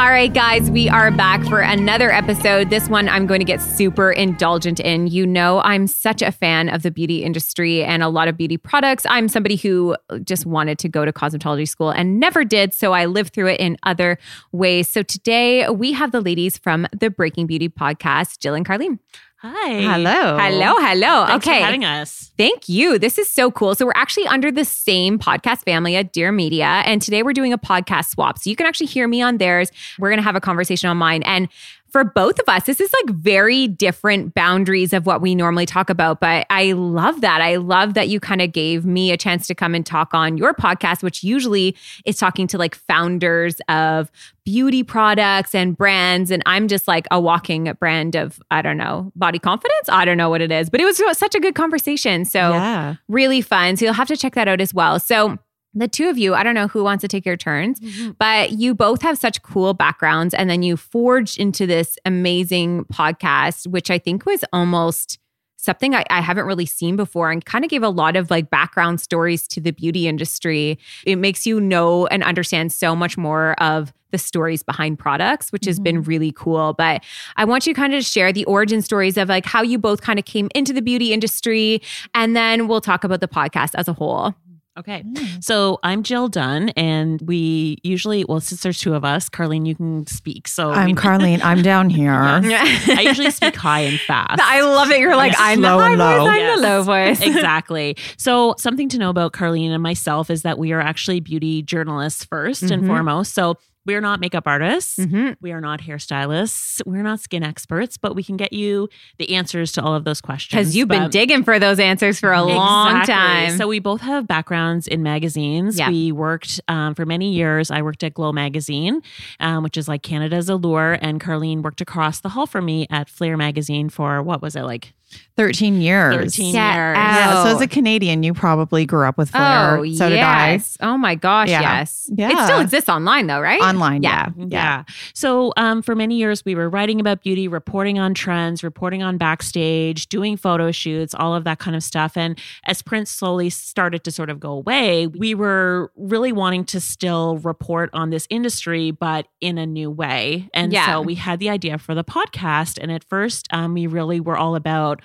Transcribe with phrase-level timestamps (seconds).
[0.00, 2.70] All right, guys, we are back for another episode.
[2.70, 5.08] This one I'm going to get super indulgent in.
[5.08, 8.56] You know, I'm such a fan of the beauty industry and a lot of beauty
[8.56, 9.04] products.
[9.10, 12.72] I'm somebody who just wanted to go to cosmetology school and never did.
[12.72, 14.16] So I lived through it in other
[14.52, 14.88] ways.
[14.88, 19.00] So today we have the ladies from the Breaking Beauty podcast, Jill and Carlene.
[19.42, 19.80] Hi.
[19.80, 20.36] Hello.
[20.36, 20.74] Hello.
[20.76, 21.26] Hello.
[21.26, 21.60] Thanks okay.
[21.60, 22.30] for having us.
[22.36, 22.98] Thank you.
[22.98, 23.74] This is so cool.
[23.74, 26.82] So, we're actually under the same podcast family at Dear Media.
[26.84, 28.38] And today we're doing a podcast swap.
[28.38, 29.70] So, you can actually hear me on theirs.
[29.98, 31.22] We're going to have a conversation on mine.
[31.22, 31.48] And
[31.92, 35.90] for both of us, this is like very different boundaries of what we normally talk
[35.90, 36.20] about.
[36.20, 37.40] But I love that.
[37.40, 40.36] I love that you kind of gave me a chance to come and talk on
[40.36, 44.10] your podcast, which usually is talking to like founders of
[44.44, 46.30] beauty products and brands.
[46.30, 49.88] And I'm just like a walking brand of, I don't know, body confidence.
[49.88, 52.24] I don't know what it is, but it was such a good conversation.
[52.24, 52.94] So, Yeah.
[53.08, 53.76] really fun.
[53.76, 54.98] So, you'll have to check that out as well.
[54.98, 55.38] So,
[55.74, 58.12] the two of you, I don't know who wants to take your turns, mm-hmm.
[58.18, 60.34] but you both have such cool backgrounds.
[60.34, 65.18] And then you forged into this amazing podcast, which I think was almost
[65.56, 68.50] something I, I haven't really seen before and kind of gave a lot of like
[68.50, 70.78] background stories to the beauty industry.
[71.04, 75.66] It makes you know and understand so much more of the stories behind products, which
[75.66, 76.08] has been mm-hmm.
[76.08, 76.72] really cool.
[76.72, 77.04] But
[77.36, 80.00] I want you kind of to share the origin stories of like how you both
[80.00, 81.80] kind of came into the beauty industry.
[82.14, 84.34] And then we'll talk about the podcast as a whole.
[84.78, 85.04] Okay.
[85.40, 89.74] So I'm Jill Dunn, and we usually, well, since there's two of us, Carlene, you
[89.74, 90.46] can speak.
[90.46, 91.40] So I'm we- Carlene.
[91.42, 92.12] I'm down here.
[92.12, 94.40] I usually speak high and fast.
[94.40, 95.00] I love it.
[95.00, 96.26] You're like, Yes, I'm the slow high and voice, low.
[96.28, 96.56] I'm Yes.
[96.60, 97.20] the low voice.
[97.36, 97.96] exactly.
[98.16, 102.24] So, something to know about Carlene and myself is that we are actually beauty journalists
[102.24, 102.86] 1st and Mhm.
[102.86, 103.34] foremost.
[103.34, 103.56] So,
[103.86, 104.98] we're not makeup artists.
[104.98, 105.36] Mhm.
[105.40, 106.80] We are not hairstylists.
[106.86, 110.20] We're not skin experts, but we can get you the answers to all of those
[110.20, 110.58] questions.
[110.58, 113.56] Because you've been digging for those answers for a long time.
[113.56, 115.78] So we both have backgrounds in magazines.
[115.78, 115.88] Yeah.
[115.90, 117.70] We worked um, for many years.
[117.70, 119.00] I worked at Glow Magazine,
[119.40, 123.08] um, which is like Canada's Allure, and Carlene worked across the hall from me at
[123.08, 124.92] Flair Magazine for what was it like
[125.36, 126.14] 13 years.
[126.36, 126.96] 13 Get years.
[126.96, 127.42] Yeah.
[127.44, 129.78] So as a Canadian, you probably grew up with Flair.
[129.78, 130.52] Oh, so did I.
[130.52, 130.76] yes.
[130.80, 131.60] Oh my gosh, Yeah.
[131.62, 132.10] yes.
[132.14, 132.30] Yeah.
[132.32, 133.60] It still exists online though, right?
[133.60, 134.02] Online.
[134.02, 134.28] Yeah.
[134.36, 134.46] Yeah.
[134.48, 134.84] Yeah.
[135.14, 139.16] So um, for many years, we were writing about beauty, reporting on trends, reporting on
[139.16, 142.16] backstage, doing photo shoots, all of that kind of stuff.
[142.16, 146.80] And as print slowly started to sort of go away, we were really wanting to
[146.80, 150.48] still report on this industry, but in a new way.
[150.52, 150.86] And Yeah.
[150.86, 152.78] so we had the idea for the podcast.
[152.80, 154.99] And at first, um, we really were all about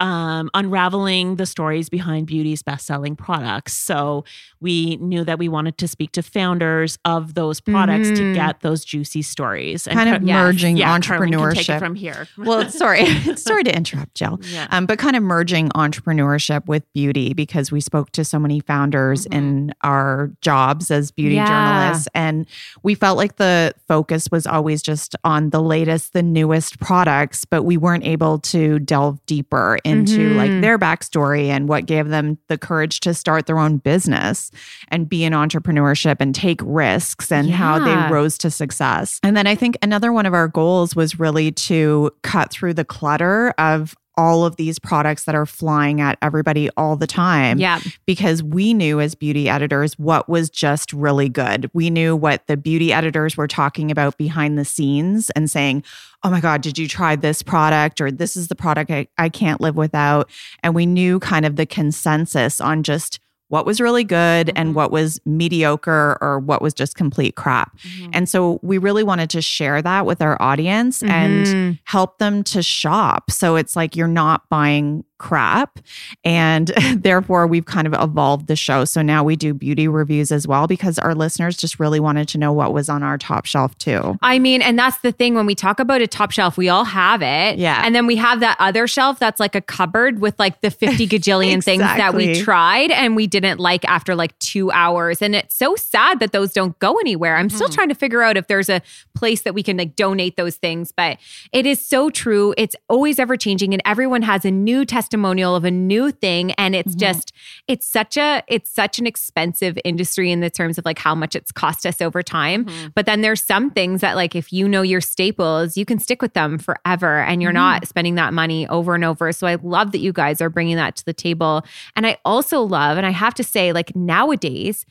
[0.00, 3.72] um, unraveling the stories behind beauty's best selling products.
[3.74, 4.24] So
[4.62, 8.16] we knew that we wanted to speak to founders of those products Mhm.
[8.16, 9.86] to get those juicy stories.
[9.88, 10.34] And Kind of Yes.
[10.34, 11.76] merging yeah, Carlene can take entrepreneurship.
[11.76, 12.26] it from here.
[12.38, 13.06] well, sorry.
[13.36, 14.40] sorry to interrupt, Jill.
[14.52, 14.68] yeah.
[14.70, 19.26] Um, but kind of merging entrepreneurship with beauty because we spoke to so many founders
[19.26, 19.34] Mhm.
[19.34, 21.46] in our jobs as beauty Yeah.
[21.46, 22.08] journalists.
[22.14, 22.46] And
[22.82, 27.64] we felt like the focus was always just on the latest, the newest products, but
[27.64, 30.36] we weren't able to delve deeper into Mhm.
[30.36, 34.50] like their backstory and what gave them the courage to start their own business
[34.88, 39.20] and be in entrepreneurship and take risks and how they rose to success.
[39.22, 42.84] And then I think another one of our goals was really to cut through the
[42.84, 47.80] clutter of all of these products that are flying at everybody all the time Yeah.
[48.04, 51.70] because we knew as beauty editors what was just really good.
[51.72, 55.82] We knew what the beauty editors were talking about behind the scenes and saying,
[56.22, 58.02] Oh my God, did you try this product?
[58.02, 60.28] Or this is the product I, I can't live without.
[60.62, 63.18] And we knew kind of the consensus on just
[63.52, 67.76] what was really good and what was mediocre or what was just complete crap.
[68.14, 71.78] And so we really wanted to share that with our audience and Mhm.
[71.84, 73.30] help them to shop.
[73.30, 75.78] So it's like you're not buying crap.
[76.24, 78.84] And therefore, we've kind of evolved the show.
[78.84, 82.38] So now we do beauty reviews as well because our listeners just really wanted to
[82.38, 84.16] know what was on our top shelf too.
[84.20, 86.84] I mean, and that's the thing when we talk about a top shelf, we all
[86.84, 87.58] have it.
[87.58, 87.82] Yeah.
[87.84, 91.06] And then we have that other shelf that's like a cupboard with like the 50
[91.08, 95.22] gajillion things that we tried and we didn't like after like two hours.
[95.22, 97.36] And it's so sad that those don't go anywhere.
[97.36, 97.56] I'm Mm-hmm.
[97.56, 98.80] still trying to figure out if there's a
[99.14, 101.18] place that we can like donate those things, but
[101.52, 102.54] it is so true.
[102.56, 106.52] It's always ever changing and everyone has a new testimonial of a new thing.
[106.52, 106.88] And Mm-hmm.
[106.88, 107.32] it's just,
[107.68, 111.36] it's such a, it's such an expensive industry in the terms of like how much
[111.36, 112.64] it's cost us over time.
[112.64, 112.86] Mm-hmm.
[112.94, 116.22] But then there's some things that like if you know your staples, you can stick
[116.22, 117.56] with them forever and you're Mm-hmm.
[117.56, 119.32] not spending that money over and over.
[119.32, 121.62] So I love that you guys are bringing that to the table.
[121.94, 124.86] And I also love, and I have to say, like nowadays,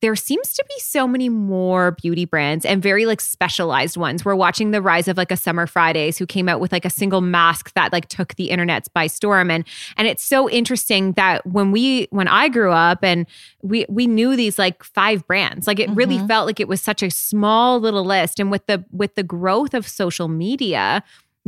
[0.00, 4.24] there seems to be so many more beauty brands and very like specialized ones.
[4.24, 6.90] We're watching the rise of like a Summer Fridays who came out with like a
[6.90, 9.64] single mask that like took the internets by storm and
[9.96, 13.26] and it's so interesting that when we when I grew up and
[13.62, 15.66] we we knew these like five brands.
[15.66, 16.28] Like it really mm-hmm.
[16.28, 19.74] felt like it was such a small little list and with the with the growth
[19.74, 21.02] of social media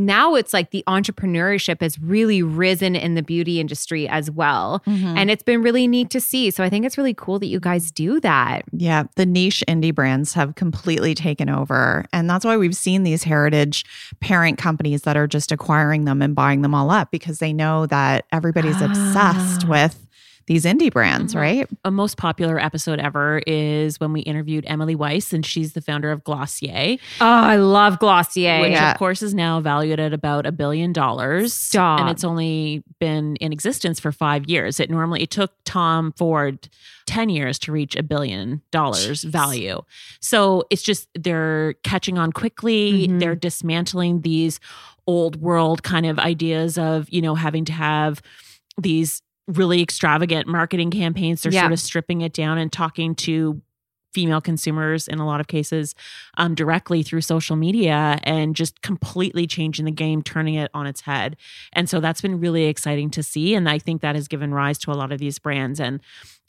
[0.07, 4.83] now it's like the entrepreneurship has really risen in the beauty industry as well.
[4.87, 5.17] Mm-hmm.
[5.17, 6.51] And it's been really neat to see.
[6.51, 8.65] So I think it's really cool that you guys do that.
[8.73, 12.05] Yeah, the niche indie brands have completely taken over.
[12.13, 13.85] And that's why we've seen these heritage
[14.21, 17.87] parent companies that are just acquiring them and buying them all up because they know
[17.87, 19.69] that everybody's obsessed ah.
[19.69, 20.07] with
[20.51, 21.69] these indie brands, right?
[21.85, 26.11] A most popular episode ever is when we interviewed Emily Weiss, and she's the founder
[26.11, 28.61] of Glossier, Oh, I love Glossier.
[28.61, 28.91] which Yeah.
[28.91, 31.55] of course is now valued at about a billion dollars.
[31.55, 32.01] Stop.
[32.01, 34.81] And it's only been in existence for five years.
[34.81, 36.69] It normally it took Tom Ford
[37.07, 39.81] 10 years to reach a billion dollars value.
[40.21, 43.07] So it's just they're catching on quickly.
[43.07, 43.21] Mhm.
[43.21, 44.59] They're dismantling these
[45.07, 48.21] old world kind of ideas of, you know, having to have
[48.77, 51.43] these really extravagant marketing campaigns.
[51.43, 51.63] They're Yeah.
[51.63, 53.61] sort of stripping it down and talking to
[54.13, 55.95] female consumers in a lot of cases
[56.37, 61.03] um, directly through social media and just completely changing the game, turning it on its
[61.03, 61.37] head.
[61.75, 63.55] And so that's been really exciting to see.
[63.55, 65.79] And I think that has given rise to a lot of these brands.
[65.79, 66.01] And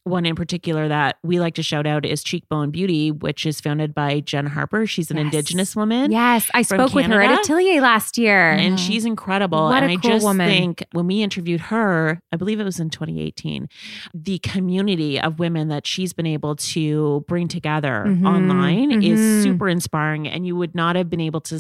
[0.04, 3.94] one in particular that we like to shout out is Cheekbone Beauty, which is founded
[3.94, 4.88] by Jen Harper.
[4.88, 5.26] She's an Yes.
[5.26, 6.12] Indigenous woman.
[6.12, 8.52] Yes, I spoke with her at Atelier last year.
[8.52, 9.66] And she's incredible.
[9.66, 10.48] What and a I cool just woman.
[10.50, 13.68] think when we interviewed her, I believe it was in 2018,
[14.14, 19.44] the community of women that she's been able to bring together Mhm, online is mhm.
[19.44, 20.28] super inspiring.
[20.28, 21.60] And you would not have been able to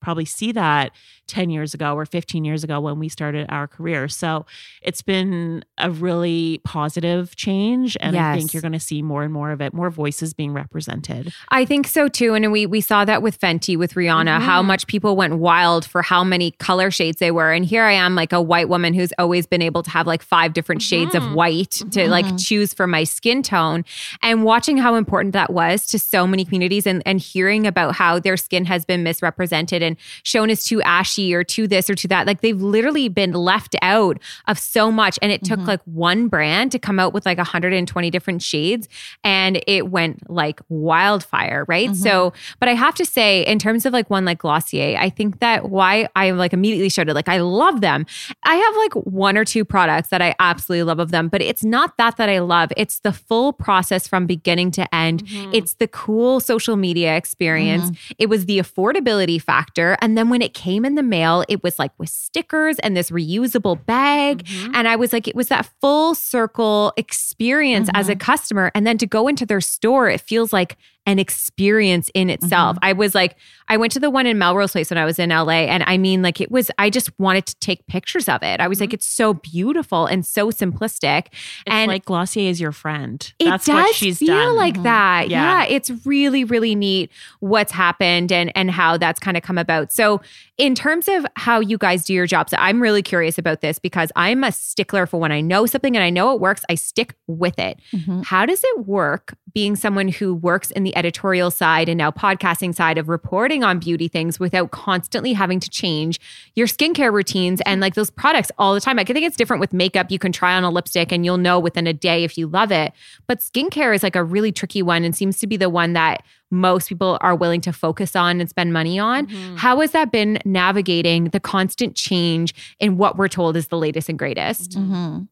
[0.00, 0.92] probably see that
[1.28, 4.08] 10 years ago or 15 years ago when we started our career.
[4.08, 4.46] So
[4.82, 7.96] it's been a really positive change.
[8.00, 10.52] And I think you're going to see more and more of it, more voices being
[10.52, 11.32] represented.
[11.50, 12.34] I think so too.
[12.34, 14.44] And we we saw that with Fenty with Rihanna, Mm-hmm.
[14.44, 17.52] how much people went wild for how many color shades they were.
[17.52, 20.22] And here I am, like a white woman who's always been able to have like
[20.22, 21.28] five different shades Mm-hmm.
[21.28, 23.84] of white to like choose for my skin tone.
[24.22, 28.18] And watching how important that was to so many communities and, and hearing about how
[28.18, 32.08] their skin has been misrepresented and shown as too ashy or too this or too
[32.08, 32.26] that.
[32.26, 35.18] Like they've literally been left out of so much.
[35.22, 35.68] And it took mm-hmm.
[35.68, 38.88] like one brand to come out with like 120 different shades
[39.24, 41.90] and it went like wildfire, right?
[41.90, 42.02] Mm-hmm.
[42.02, 45.40] So, but I have to say, in terms of like one like Glossier, I think
[45.40, 48.06] that why I like immediately showed it, like I love them.
[48.44, 51.64] I have like one or two products that I absolutely love of them, but it's
[51.64, 52.72] not that that I love.
[52.76, 55.24] It's the full process from beginning to end.
[55.24, 55.54] Mm-hmm.
[55.54, 57.90] It's the cool social media experience.
[58.18, 59.79] It was the affordability factor.
[60.00, 63.10] And then when it came in the mail, it was like with stickers and this
[63.10, 64.44] reusable bag.
[64.44, 64.74] Mm-hmm.
[64.74, 68.20] And I was like, it was that full circle experience as a mm-hmm.
[68.20, 68.70] customer.
[68.74, 70.76] And then to go into their store, it feels like
[71.06, 72.76] an experience in itself.
[72.82, 73.36] I was like,
[73.68, 75.64] I went to the one in Melrose Place when I was in LA.
[75.66, 78.60] And I mean, like, it was, I just wanted to take pictures of it.
[78.60, 81.28] I was like, it's so beautiful and so simplistic.
[81.28, 83.32] It's and like Glossier is your friend.
[83.38, 84.48] it That's does what she's feel done.
[84.48, 84.56] Mm-hmm.
[84.56, 85.28] like that.
[85.30, 85.62] Yeah.
[85.62, 85.66] Yeah.
[85.68, 89.92] it's really, really neat what's happened and and how that's kind of come about.
[89.92, 90.20] So,
[90.58, 94.12] in terms of how you guys do your jobs, I'm really curious about this because
[94.16, 97.14] I'm a stickler for when I know something and I know it works, I stick
[97.26, 97.80] with it.
[97.94, 98.22] Mm-hmm.
[98.22, 102.10] How does it work being someone who works in the the editorial side and now
[102.10, 106.20] podcasting side of reporting on beauty things without constantly having to change
[106.56, 108.98] your skincare routines and like those products all the time.
[108.98, 110.10] I think it's different with makeup.
[110.10, 112.72] You can try on a lipstick and you'll know within a day if you love
[112.72, 112.92] it.
[113.28, 116.22] But skincare is like a really tricky one and seems to be the one that
[116.50, 119.26] most people are willing to focus on and spend money on.
[119.26, 119.56] Mm-hmm.
[119.56, 124.08] How has that been navigating the constant change in what we're told is the latest
[124.08, 124.72] and greatest?
[124.72, 125.28] Mhm.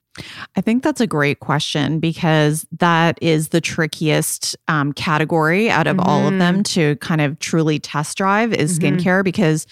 [0.57, 5.99] I think that's a great question because that is the trickiest um, category out of
[6.01, 8.97] all of them to kind of truly test drive is Mhm.
[9.01, 9.67] skincare because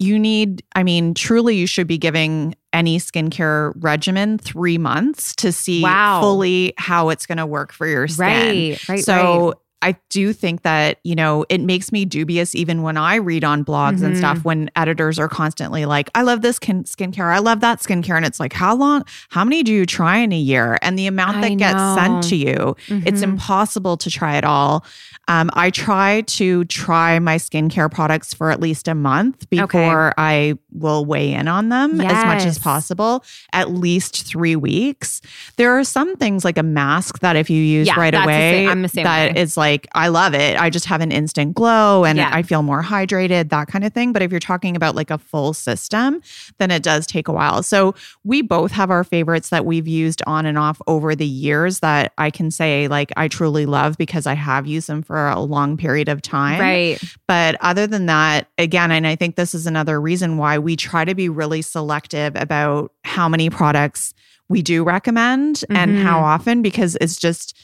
[0.00, 5.52] you need, I mean, truly, you should be giving any skincare regimen three months to
[5.52, 6.20] see Wow.
[6.20, 8.26] fully how it's going to work for your skin.
[8.26, 9.54] Right, right, So right.
[9.84, 13.64] I do think that, you know, it makes me dubious even when I read on
[13.64, 14.18] blogs and Mhm.
[14.18, 18.16] stuff when editors are constantly like, I love this kin- skincare, I love that skincare.
[18.16, 20.78] And it's like, how long, how many do you try in a year?
[20.80, 23.24] And the amount that gets sent to you, it's Mhm.
[23.34, 24.84] impossible to try it all.
[25.28, 30.54] Um, I try to try my skincare products for at least a month before I
[30.72, 35.20] will weigh in on them as much as possible, at least three weeks.
[35.56, 38.50] There are some things like a mask that if you use Yeah, right the away,
[38.52, 39.40] same- I'm the same that way.
[39.40, 40.58] is like, I love it.
[40.60, 42.30] I just have an instant glow and Yeah.
[42.32, 44.12] I feel more hydrated, that kind of thing.
[44.12, 46.20] But if you're talking about like a full system,
[46.58, 47.62] then it does take a while.
[47.62, 51.80] So we both have our favorites that we've used on and off over the years
[51.80, 55.40] that I can say like I truly love because I have used them for a
[55.40, 56.60] long period of time.
[56.60, 56.98] Right.
[57.26, 61.04] But other than that, again, and I think this is another reason why we try
[61.04, 64.14] to be really selective about how many products
[64.48, 66.02] we do recommend and Mhm.
[66.02, 67.56] how often, because it's just,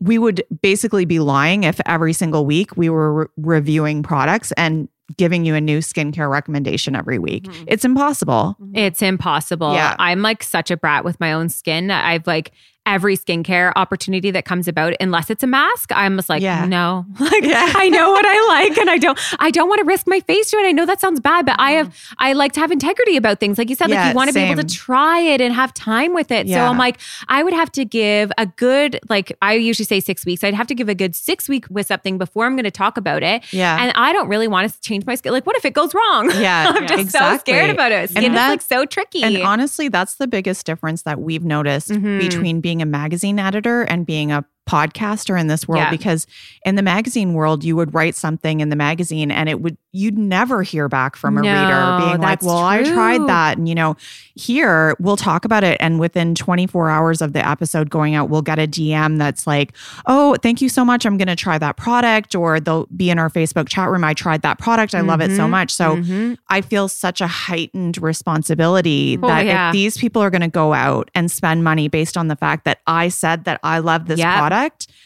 [0.00, 4.88] we would basically be lying if every single week we were re- reviewing products and
[5.16, 7.44] giving you a new skincare recommendation every week.
[7.44, 7.64] Mhm.
[7.68, 8.56] It's impossible.
[8.74, 9.72] It's impossible.
[9.72, 9.94] Yeah.
[9.98, 11.90] I'm like such a brat with my own skin.
[11.90, 12.50] I've like
[12.86, 16.64] every skincare opportunity that comes about, unless it's a mask, I'm just like, Yeah.
[16.66, 17.04] no.
[17.20, 17.72] Like Yeah.
[17.74, 20.50] I know what I like and I don't I don't want to risk my face
[20.52, 20.66] to it.
[20.66, 23.58] I know that sounds bad, but I have I like to have integrity about things.
[23.58, 26.14] Like you said, like you want to be able to try it and have time
[26.14, 26.48] with it.
[26.48, 30.24] So I'm like, I would have to give a good, like I usually say six
[30.24, 30.44] weeks.
[30.44, 32.96] I'd have to give a good six week with something before I'm going to talk
[32.96, 33.42] about it.
[33.52, 33.76] Yeah.
[33.82, 35.32] And I don't really want to change my skin.
[35.32, 36.30] Like, what if it goes wrong?
[36.38, 37.52] Yeah, I'm just so exactly.
[37.54, 37.96] scared about it.
[38.00, 39.22] And Skin is that- like so tricky.
[39.22, 42.20] And honestly, that's the biggest difference that we've noticed Mhm.
[42.20, 45.90] between being a magazine editor and being a podcaster in this world Yeah.
[45.90, 46.26] because
[46.64, 50.18] in the magazine world you would write something in the magazine and it would you'd
[50.18, 53.74] never hear back from a No, reader being like well I tried that and you
[53.74, 53.96] know
[54.34, 58.42] here we'll talk about it and within 24 hours of the episode going out we'll
[58.42, 59.72] get a DM that's like
[60.06, 63.18] oh thank you so much I'm going to try that product or they'll be in
[63.18, 65.50] our Facebook chat room I tried that product I love it so Mhm.
[65.50, 66.36] much so Mhm.
[66.48, 69.68] I feel such a heightened responsibility Oh, that yeah.
[69.68, 72.64] if these people are going to go out and spend money based on the fact
[72.64, 74.36] that I said that I love this Yep.
[74.36, 74.55] product,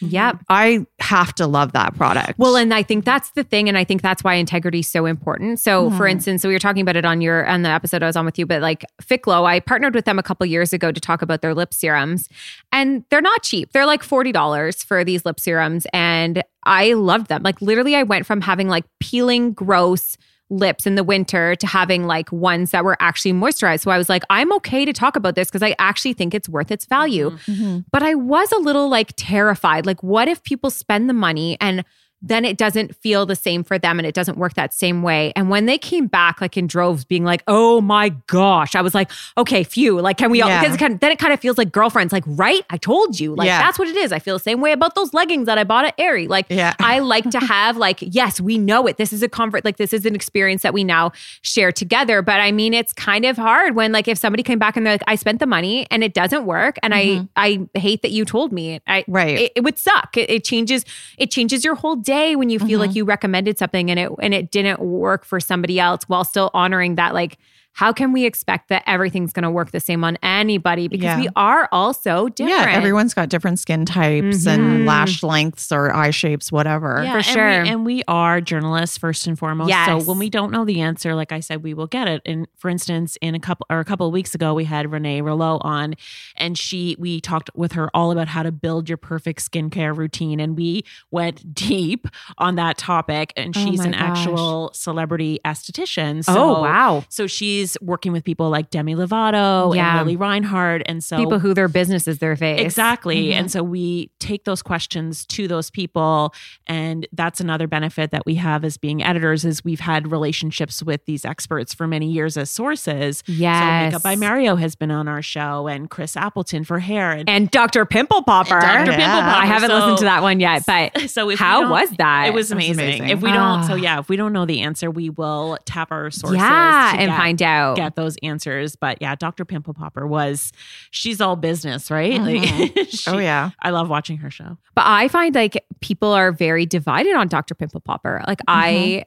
[0.01, 0.37] Yep.
[0.49, 2.37] I have to love that product.
[2.39, 5.05] Well, and I think that's the thing, and I think that's why integrity is so
[5.05, 5.59] important.
[5.59, 6.11] So, for Mhm.
[6.11, 8.25] instance, so we were talking about it on your on the episode I was on
[8.25, 11.21] with you, but like Ficlo, I partnered with them a couple years ago to talk
[11.21, 12.27] about their lip serums,
[12.71, 13.71] and they're not cheap.
[13.73, 17.43] They're like forty dollars for these lip serums, and I loved them.
[17.43, 20.17] Like literally, I went from having like peeling, gross
[20.51, 23.79] lips in the winter to having like ones that were actually moisturized.
[23.79, 26.49] So I was like, I'm okay to talk about this because I actually think it's
[26.49, 27.31] worth its value.
[27.47, 27.85] Mhm.
[27.91, 29.85] But I was a little like terrified.
[29.85, 31.83] Like, what if people spend the money and
[32.21, 35.33] then it doesn't feel the same for them and it doesn't work that same way.
[35.35, 38.93] And when they came back, like in droves, being like, oh my gosh, I was
[38.93, 39.99] like, okay, phew.
[39.99, 40.61] Like, can we all, Yeah.
[40.61, 42.63] because it kind of, then it kind of feels like girlfriends, like, right?
[42.69, 43.33] I told you.
[43.35, 43.59] Like, Yeah.
[43.63, 44.11] that's what it is.
[44.11, 46.27] I feel the same way about those leggings that I bought at Aerie.
[46.27, 46.73] Like, Yeah.
[46.79, 48.97] I like to have, like, yes, we know it.
[48.97, 51.11] This is a comfort, like, this is an experience that we now
[51.41, 52.21] share together.
[52.21, 54.93] But I mean, it's kind of hard when, like, if somebody came back and they're
[54.93, 56.77] like, I spent the money and it doesn't work.
[56.83, 58.79] And I, I hate that you told me.
[58.87, 59.11] I, Mm-hmm.
[59.11, 59.39] Right.
[59.39, 60.15] It, it would suck.
[60.17, 60.85] It, it changes,
[61.17, 62.79] it changes your whole day when you feel Mm-hmm.
[62.79, 66.49] like you recommended something and it, and it didn't work for somebody else while still
[66.53, 67.37] honoring that, like,
[67.73, 70.87] how can we expect that everything's going to work the same on anybody?
[70.87, 71.19] Because Yeah.
[71.19, 72.69] we are all so different.
[72.69, 74.47] yeah, everyone's got different skin types Mhm.
[74.53, 77.01] and lash lengths or eye shapes, whatever.
[77.03, 77.63] Yeah, For and sure.
[77.63, 79.69] We, and we are journalists first and foremost.
[79.69, 79.87] Yes.
[79.87, 82.21] So when we don't know the answer, like I said, we will get it.
[82.25, 85.21] And for instance, in a couple or a couple of weeks ago, we had Renee
[85.21, 85.95] Rouleau on,
[86.35, 90.39] and she we talked with her all about how to build your perfect skincare routine,
[90.39, 93.31] and we went deep on that topic.
[93.37, 94.01] And Oh she's my an gosh.
[94.19, 96.23] actual celebrity esthetician.
[96.25, 97.03] So, oh, wow.
[97.09, 99.97] So she's she's working with people like Demi Lovato Yeah.
[99.99, 100.81] and Lili Reinhart.
[100.85, 102.59] And so People who their business is their face.
[102.61, 103.27] Exactly.
[103.27, 103.33] Mhm.
[103.33, 106.33] And so we take those questions to those people
[106.67, 111.05] and that's another benefit that we have as being editors is we've had relationships with
[111.05, 113.23] these experts for many years as sources.
[113.27, 113.59] Yes.
[113.61, 117.29] So Makeup by Mario has been on our show and Chris Appleton for hair and,
[117.29, 117.85] And Dr.
[117.85, 118.59] Pimple Popper.
[118.59, 118.91] Dr.
[118.91, 119.41] Pimple Popper.
[119.41, 122.27] I haven't So- listened to that one yet, but so how was that?
[122.27, 122.73] It was amazing.
[122.73, 123.09] amazing.
[123.09, 123.75] If we don't, so Ah.
[123.75, 126.37] yeah, if we don't know the answer, we will tap our sources.
[126.39, 127.50] yeah, and get- find out.
[127.75, 128.75] Get those answers.
[128.75, 129.45] But yeah, Dr.
[129.45, 130.51] Pimple Popper was,
[130.91, 132.13] she's all business, right?
[132.19, 132.61] Mm-hmm.
[132.79, 133.51] Like, she- oh yeah.
[133.61, 134.57] I love watching her show.
[134.75, 137.55] But I find like people are very divided on Dr.
[137.55, 138.21] Pimple Popper.
[138.27, 138.45] Like Mm-hmm.
[138.49, 139.05] I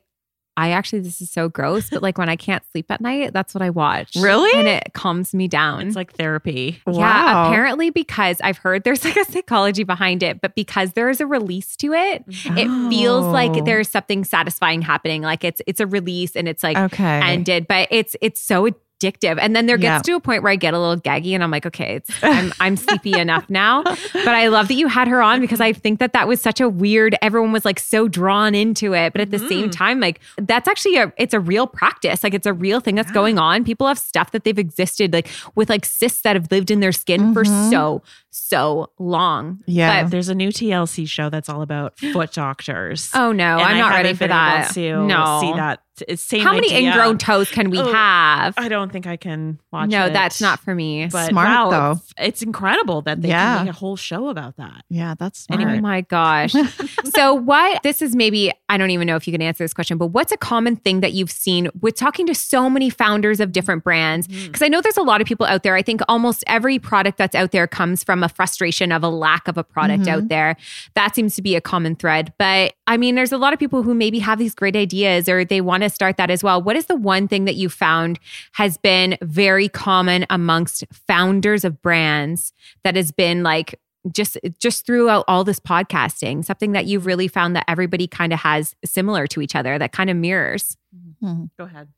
[0.57, 3.63] actually this is so gross, but like when I can't sleep at night, that's what
[3.63, 4.15] I watch.
[4.17, 4.51] Really?
[4.59, 5.87] And it calms me down.
[5.87, 6.81] It's like therapy.
[6.91, 11.21] Yeah, apparently because I've heard there's like a psychology behind it, but because there is
[11.21, 13.31] a release to it, it feels Oh.
[13.31, 15.23] like there's something satisfying happening.
[15.23, 17.21] Like it's it's a release and it's like Okay.
[17.23, 18.69] ended, but it's it's so
[19.05, 19.39] addictive.
[19.41, 19.97] And then there Yeah.
[19.99, 22.11] gets to a point where I get a little gaggy and I'm like, okay, it's
[22.23, 23.83] I'm I'm sleepy enough now.
[23.83, 26.61] But I love that you had her on because I think that that was such
[26.61, 27.15] a weird.
[27.23, 29.49] Everyone was like so drawn into it, but at the Mm-hmm.
[29.49, 32.23] same time, like that's actually a it's a real practice.
[32.25, 33.63] Like it's a real thing that's going on.
[33.65, 36.93] People have stuff that they've existed like with like cysts that have lived in their
[36.93, 37.71] skin for Mhm.
[37.71, 39.61] so so long.
[39.67, 40.03] Yeah.
[40.05, 43.11] But There's a new TLC show that's all about foot doctors.
[43.15, 44.71] oh no, And I'm I not ready for been able that.
[44.75, 45.81] To no, see that.
[46.17, 46.41] Same.
[46.41, 46.91] How many idea.
[46.91, 48.55] ingrown toes can we Oh, have?
[48.57, 49.91] I don't think I can watch.
[49.91, 50.13] no, it.
[50.13, 51.07] that's not for me.
[51.07, 51.93] But Smart, wow, though.
[51.93, 53.59] It's, it's incredible that they Yeah.
[53.59, 54.85] can make a whole show about that.
[54.89, 55.63] yeah, that's smart.
[55.63, 56.53] Oh my gosh.
[57.15, 59.97] so, what this is maybe, I don't even know if you can answer this question,
[59.97, 63.53] but what's a common thing that you've seen with talking to so many founders of
[63.53, 64.27] different brands?
[64.27, 64.47] Mm.
[64.47, 65.77] Because I know there's a lot of people out there.
[65.77, 69.47] I think almost every product that's out there comes from a frustration of a lack
[69.47, 70.29] of a product out mm-hmm.
[70.29, 70.57] there.
[70.95, 72.33] That seems to be a common thread.
[72.37, 75.45] But I mean, there's a lot of people who maybe have these great ideas or
[75.45, 76.61] they want to start that as well.
[76.63, 78.19] What is the one thing that you found
[78.53, 83.79] has been very common amongst founders of brands that has been like,
[84.13, 88.39] just just throughout all this podcasting something that you've really found that everybody kind of
[88.41, 90.77] has similar to each other that kind of mirrors
[91.23, 91.49] Mhm.
[91.59, 91.89] Go ahead.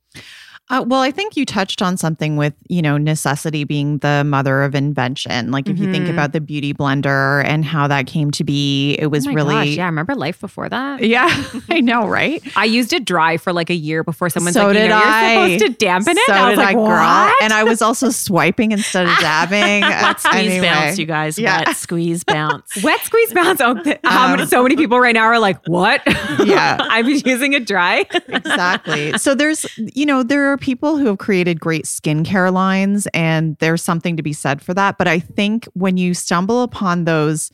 [0.68, 4.62] Uh, well, I think you touched on something with, you know, necessity being the mother
[4.64, 5.52] of invention.
[5.52, 6.10] Like if you think Mhm.
[6.10, 9.66] about the beauty blender and how that came to be, it was Oh really gosh,
[9.68, 11.28] yeah I remember life before that Yeah,
[11.70, 12.42] I know, right?
[12.56, 15.00] i used it dry for like a year before someone's So like you did know
[15.04, 15.32] I.
[15.46, 17.34] you're supposed to dampen it So And I was did like I, girl.
[17.42, 19.82] And I was also swiping instead of dabbing.
[19.82, 20.66] Wet squeeze Anyway.
[20.66, 21.38] bounce, you guys.
[21.38, 21.62] Yeah.
[21.64, 22.82] Wet squeeze bounce.
[22.82, 23.60] Wet squeeze bounce.
[23.60, 26.02] Oh, many, Um, so many people right now are like, "What?
[26.44, 26.78] Yeah.
[26.80, 29.16] I'm using it dry." exactly.
[29.18, 33.82] So there's, you know, there are people who have created great skincare lines, and there's
[33.82, 34.98] something to be said for that.
[34.98, 37.50] But I think when you stumble upon those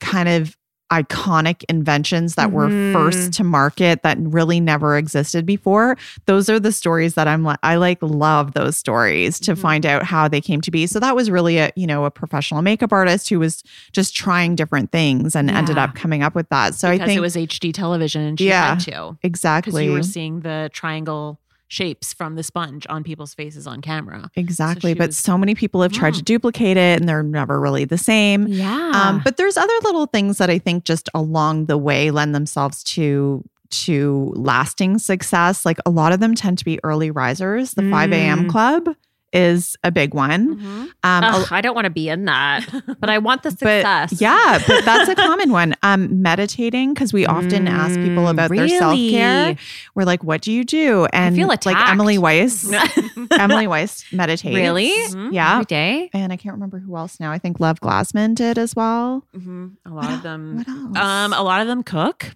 [0.00, 0.56] kind of
[0.92, 5.96] iconic inventions that were first to market that really never existed before
[6.26, 9.58] those are the stories that i'm like i like love those stories to Mhm.
[9.58, 12.10] find out how they came to be so that was really a you know a
[12.10, 16.48] professional makeup artist who was just trying different things and ended up coming up with
[16.48, 18.70] that so because i think it was HD television and she Yeah.
[18.70, 18.90] had to.
[18.90, 21.38] Because exactly you were seeing the triangle
[21.70, 24.28] shapes from the sponge on people's faces on camera.
[24.34, 24.90] Exactly.
[24.90, 26.24] she but was- so many people have tried to Mm.
[26.24, 28.48] duplicate it and they're never really the same.
[28.48, 28.90] Yeah.
[28.92, 32.82] Um, but there's other little things that I think just along the way lend themselves
[32.94, 35.64] to to lasting success.
[35.64, 37.74] Like a lot of them tend to be early risers.
[37.74, 38.46] The 5 a.m.
[38.46, 38.50] Mm.
[38.50, 38.88] club
[39.32, 40.56] is a big one.
[40.56, 40.80] Mm-hmm.
[41.02, 42.66] Um, Ugh, I don't want to be in that,
[43.00, 44.20] but I want the but success.
[44.20, 45.74] yeah, but that's a common one.
[45.82, 49.56] Um, meditating because we often ask people Mm, about their self care.
[49.94, 51.60] We're like, "What do you do?" And feel like.
[51.66, 52.70] Emily Weiss,
[53.38, 54.54] Emily Weiss meditates.
[54.56, 54.90] Really?
[55.08, 55.32] Mhm.
[55.32, 56.10] Yeah, Every day.
[56.12, 57.30] and I can't remember who else now.
[57.32, 59.24] I think Lev Glazman did as well.
[59.34, 60.56] hmm A lot of them.
[60.58, 60.96] What else?
[60.98, 62.34] Um, a lot of them cook,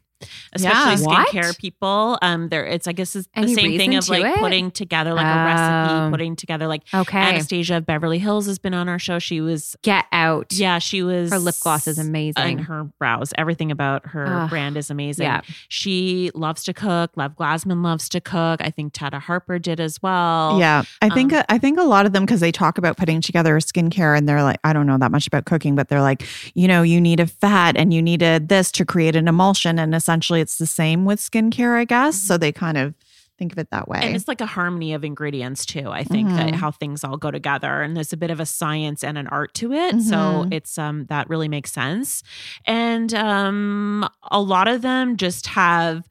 [0.59, 0.71] Yeah.
[0.93, 1.29] especially What?
[1.29, 2.19] skincare people.
[2.23, 4.37] Um, there it's I guess it's the Any same thing of like it?
[4.39, 5.45] putting together like a Oh.
[5.45, 7.19] recipe, putting together like Okay.
[7.19, 9.19] Anastasia of Beverly Hills has been on our show.
[9.19, 10.53] She was Get out.
[10.53, 12.35] yeah, she was Her lip gloss is amazing.
[12.59, 13.33] and her brows.
[13.39, 14.51] Everything about her Ugh.
[14.51, 15.25] brand is amazing.
[15.25, 15.41] Yeah.
[15.69, 17.13] She loves to cook.
[17.17, 18.61] Lev Glazman loves to cook.
[18.63, 20.59] I think Tata Harper did as well.
[20.59, 23.21] yeah, I think um, I think a lot of them because they talk about putting
[23.21, 26.25] together skincare and they're like, I don't know that much about cooking, but they're like,
[26.55, 29.93] you know, you need a fat and you needed this to create an emulsion, and
[30.15, 32.17] essentially it's the same with skincare, I guess.
[32.17, 32.95] So they kind of
[33.37, 33.99] think of it that way.
[34.01, 35.91] And it's like a harmony of ingredients too.
[35.91, 36.55] I think that Mhm.
[36.55, 39.55] how things all go together and there's a bit of a science and an art
[39.55, 40.01] to it.
[40.03, 40.53] So Mhm.
[40.53, 42.23] it's um that really makes sense.
[42.65, 46.05] And um a lot of them just have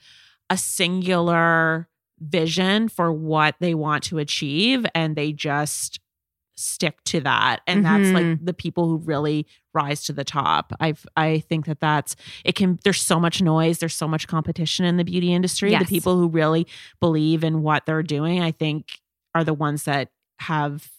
[0.50, 1.88] a singular
[2.20, 6.00] vision for what they want to achieve and they just
[6.56, 8.46] stick to that and that's like Mhm.
[8.46, 12.78] the people who really rise to the top i've i think that that's it can
[12.84, 15.82] there's so much noise there's so much competition in the beauty industry Yes.
[15.82, 16.68] the people who really
[17.00, 19.00] believe in what they're doing i think
[19.34, 20.92] are the ones that have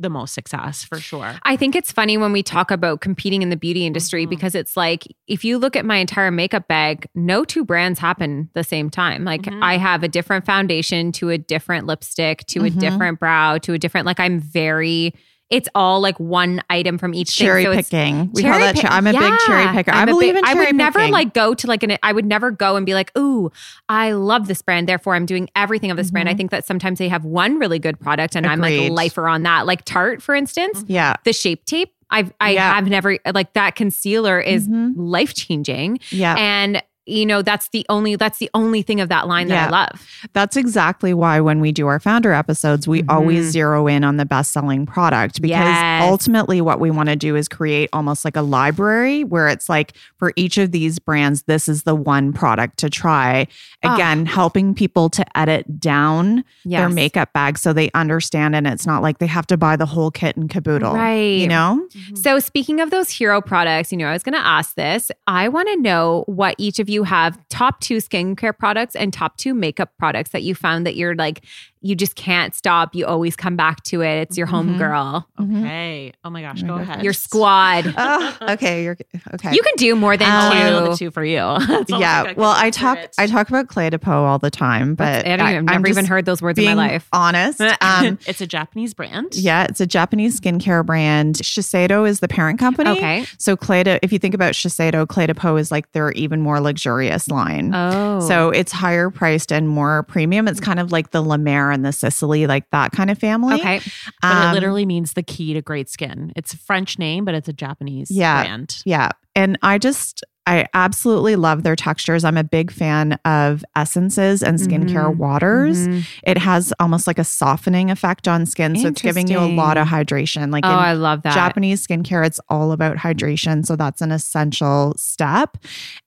[0.00, 1.34] the most success for sure.
[1.44, 4.30] I think it's funny when we talk about competing in the beauty industry Mhm.
[4.30, 8.48] because it's like if you look at my entire makeup bag, no two brands happen
[8.54, 9.24] the same time.
[9.24, 9.62] Like Mhm.
[9.62, 12.78] I have a different foundation to a different lipstick to a Mhm.
[12.80, 15.14] different brow to a different like I'm very
[15.50, 17.46] it's all like one item from each thing.
[17.46, 18.30] cherry So picking.
[18.32, 18.74] We cherry call that.
[18.76, 19.90] pick- I'm a big cherry picker.
[19.92, 21.12] I I'm a believe big- in I would never picking.
[21.12, 21.98] like go to like an.
[22.02, 23.50] I would never go and be like, "Ooh,
[23.88, 26.36] I love this brand, therefore I'm doing everything of this brand." I Mhm.
[26.36, 28.90] think that sometimes they have one really good product, and I'm Agreed.
[28.90, 29.66] like lifer on that.
[29.66, 31.14] Like Tarte, for instance, Yeah.
[31.24, 31.92] the Shape Tape.
[32.12, 32.74] I've I Yeah.
[32.74, 34.94] have never like that concealer is Mhm.
[34.96, 36.34] life changing, Yeah.
[36.36, 39.70] and you know that's the only that's the only thing of that line that I
[39.70, 40.06] love.
[40.32, 43.50] That's exactly why when we do our founder episodes, we always Mhm.
[43.50, 46.02] zero in on the best selling product because Yes.
[46.08, 49.94] ultimately what we want to do is create almost like a library where it's like
[50.18, 53.46] for each of these brands, this is the one product to try.
[53.82, 53.94] Ah.
[53.94, 59.02] Again, helping people to edit down their makeup bag so they understand and it's not
[59.02, 60.94] like they have to buy the whole kit and caboodle.
[60.94, 61.38] Right.
[61.38, 61.80] You know?
[62.14, 65.10] So, speaking of those hero products, you know, I was going to ask this.
[65.26, 69.36] I want to know what each of you have top two skincare products and top
[69.36, 71.44] two makeup products that you found that you're like,
[71.82, 72.94] you just can't stop.
[72.94, 74.16] You always come back to it.
[74.28, 74.78] It's your home Mhm.
[74.78, 75.60] girl, Mhm.
[75.64, 76.12] Okay.
[76.24, 76.88] Oh my gosh, Oh my go God.
[76.88, 77.04] ahead.
[77.04, 77.94] your squad.
[77.96, 78.84] Oh, okay.
[78.84, 78.96] You're
[79.34, 79.52] okay.
[79.54, 80.90] You can do more than Um, I know two.
[80.90, 81.38] the two for you.
[81.88, 82.22] Yeah.
[82.22, 85.26] like well, I talk answer I talk about Clé de Peau all the time, but
[85.26, 87.08] I don't even, I've never even heard those words in my life.
[87.12, 87.60] honest.
[87.80, 89.34] Um, it's a Japanese brand.
[89.34, 91.36] yeah, it's a Japanese skincare brand.
[91.36, 92.90] Shiseido is the parent company.
[92.90, 93.24] Okay.
[93.38, 96.40] So Clé de, if you think about Shiseido, Clé de Peau is like their even
[96.40, 97.72] more luxurious line.
[97.74, 98.20] Oh.
[98.20, 100.46] So it's higher priced and more premium.
[100.48, 103.54] It's kind of like the La Mer and the Sisley, like that kind of family.
[103.54, 103.80] okay.
[104.22, 106.32] But Um, it literally means the key to great skin.
[106.36, 108.42] It's a French name, but it's a Japanese Yeah.
[108.42, 108.78] brand.
[108.84, 109.10] Yeah.
[109.36, 112.24] And I just, I absolutely love their textures.
[112.24, 115.16] I'm a big fan of essences and skincare Mhm.
[115.18, 115.86] waters.
[115.86, 116.04] Mhm.
[116.24, 118.74] It has almost like a softening effect on skin.
[118.76, 120.50] So it's giving you a lot of hydration.
[120.50, 121.34] Like Oh, in I love that.
[121.34, 123.64] Japanese skincare, it's all about hydration.
[123.64, 125.56] So that's an essential step.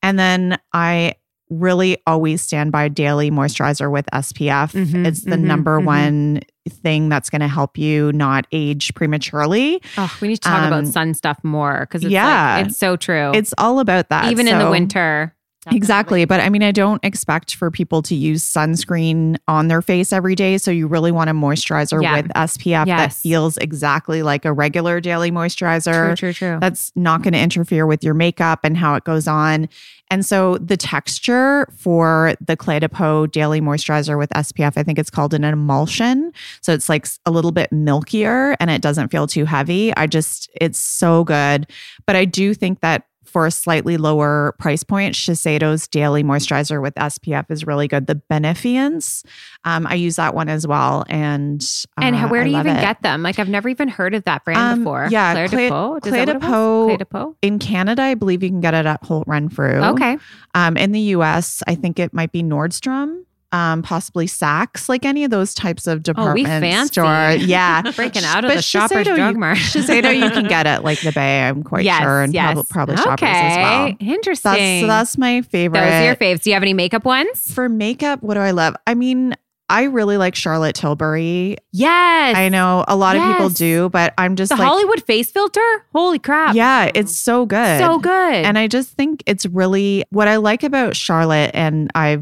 [0.01, 1.13] And then I
[1.49, 4.73] really always stand by daily moisturizer with SPF.
[4.73, 5.85] Mhm, it's the mhm, number mhm.
[5.85, 9.81] one thing that's going to help you not age prematurely.
[9.97, 12.55] Oh, we need to talk about Um, sun stuff more because it's yeah.
[12.57, 13.31] like, it's so true.
[13.33, 14.31] It's all about that.
[14.31, 15.35] even in the So- winter.
[15.71, 16.25] Exactly.
[16.25, 20.35] But I mean, I don't expect for people to use sunscreen on their face every
[20.35, 20.57] day.
[20.57, 22.17] So you really want a moisturizer Yeah.
[22.17, 26.07] with SPF that feels exactly like a regular daily moisturizer.
[26.07, 26.57] True, true, true.
[26.59, 29.69] That's not going to interfere with your makeup and how it goes on.
[30.13, 34.99] And so the texture for the Clé de Peau daily moisturizer with SPF, I think
[34.99, 36.31] it's called an emulsion.
[36.61, 39.91] So it's like a little bit milkier and it doesn't feel too heavy.
[39.97, 41.65] I just, it's so good.
[42.05, 46.93] But I do think that for a slightly lower price point, Shiseido's daily moisturizer with
[46.95, 48.07] SPF is really good.
[48.07, 49.25] The Benefiance,
[49.65, 51.03] um, I use that one as well.
[51.09, 51.61] And
[51.99, 52.81] and uh, how- where do you even it.
[52.81, 53.23] get them?
[53.23, 55.07] Like I've never even heard of that brand Um, before.
[55.11, 55.95] yeah, Claire Clé- de Peau.
[55.97, 56.43] Is Clé de what it was?
[56.49, 57.35] Peau- Clé de Peau.
[57.41, 59.81] In Canada, I believe you can get it at Holt Renfrew.
[59.93, 60.17] Okay.
[60.53, 65.23] Um, in the US, I think it might be Nordstrom, um, possibly Saks, like any
[65.23, 66.91] of those types of Oh, we department fancy.
[66.93, 67.31] store.
[67.47, 67.83] Yeah.
[67.91, 69.57] Breaking out of But the shoppers Shiseido, drug you- mart.
[69.59, 72.53] Shiseido, you can get it like the Bay, I'm quite yes, sure, and yes.
[72.55, 73.31] prob- probably shoppers okay.
[73.31, 73.95] as well.
[73.99, 74.51] Interesting.
[74.51, 75.79] That's, so that's my favorite.
[75.79, 76.41] Those are your faves.
[76.41, 77.53] Do you have any makeup ones?
[77.53, 78.75] For makeup, what do I love?
[78.87, 79.35] I mean,
[79.69, 81.57] I really like Charlotte Tilbury.
[81.71, 82.35] Yes.
[82.35, 85.61] I know a lot of people do, but I'm just The like, Hollywood face filter?
[85.93, 86.55] Holy crap.
[86.55, 87.79] yeah, it's so good.
[87.79, 88.11] So good.
[88.33, 92.19] And I just think it's really what I like about Charlotte and I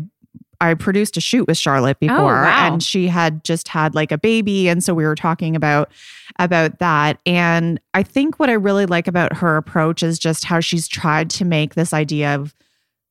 [0.61, 2.73] I produced a shoot with Charlotte oh, before Oh, wow.
[2.73, 5.91] and she had just had like a baby and so we were talking about
[6.39, 10.59] about that and I think what I really like about her approach is just how
[10.59, 12.53] she's tried to make this idea of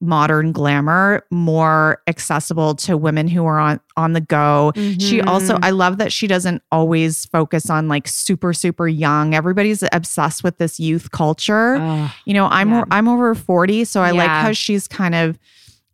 [0.01, 4.73] modern glamour more accessible to women who are on on the go.
[4.75, 5.29] She mm-hmm.
[5.29, 5.59] also.
[5.63, 9.35] I love that she doesn't always focus on like super super young.
[9.35, 11.77] Everybody's obsessed with this youth culture.
[11.77, 12.85] Oh, You know, I'm Yeah.
[12.91, 15.39] I'm over 40, so I like how she's kind of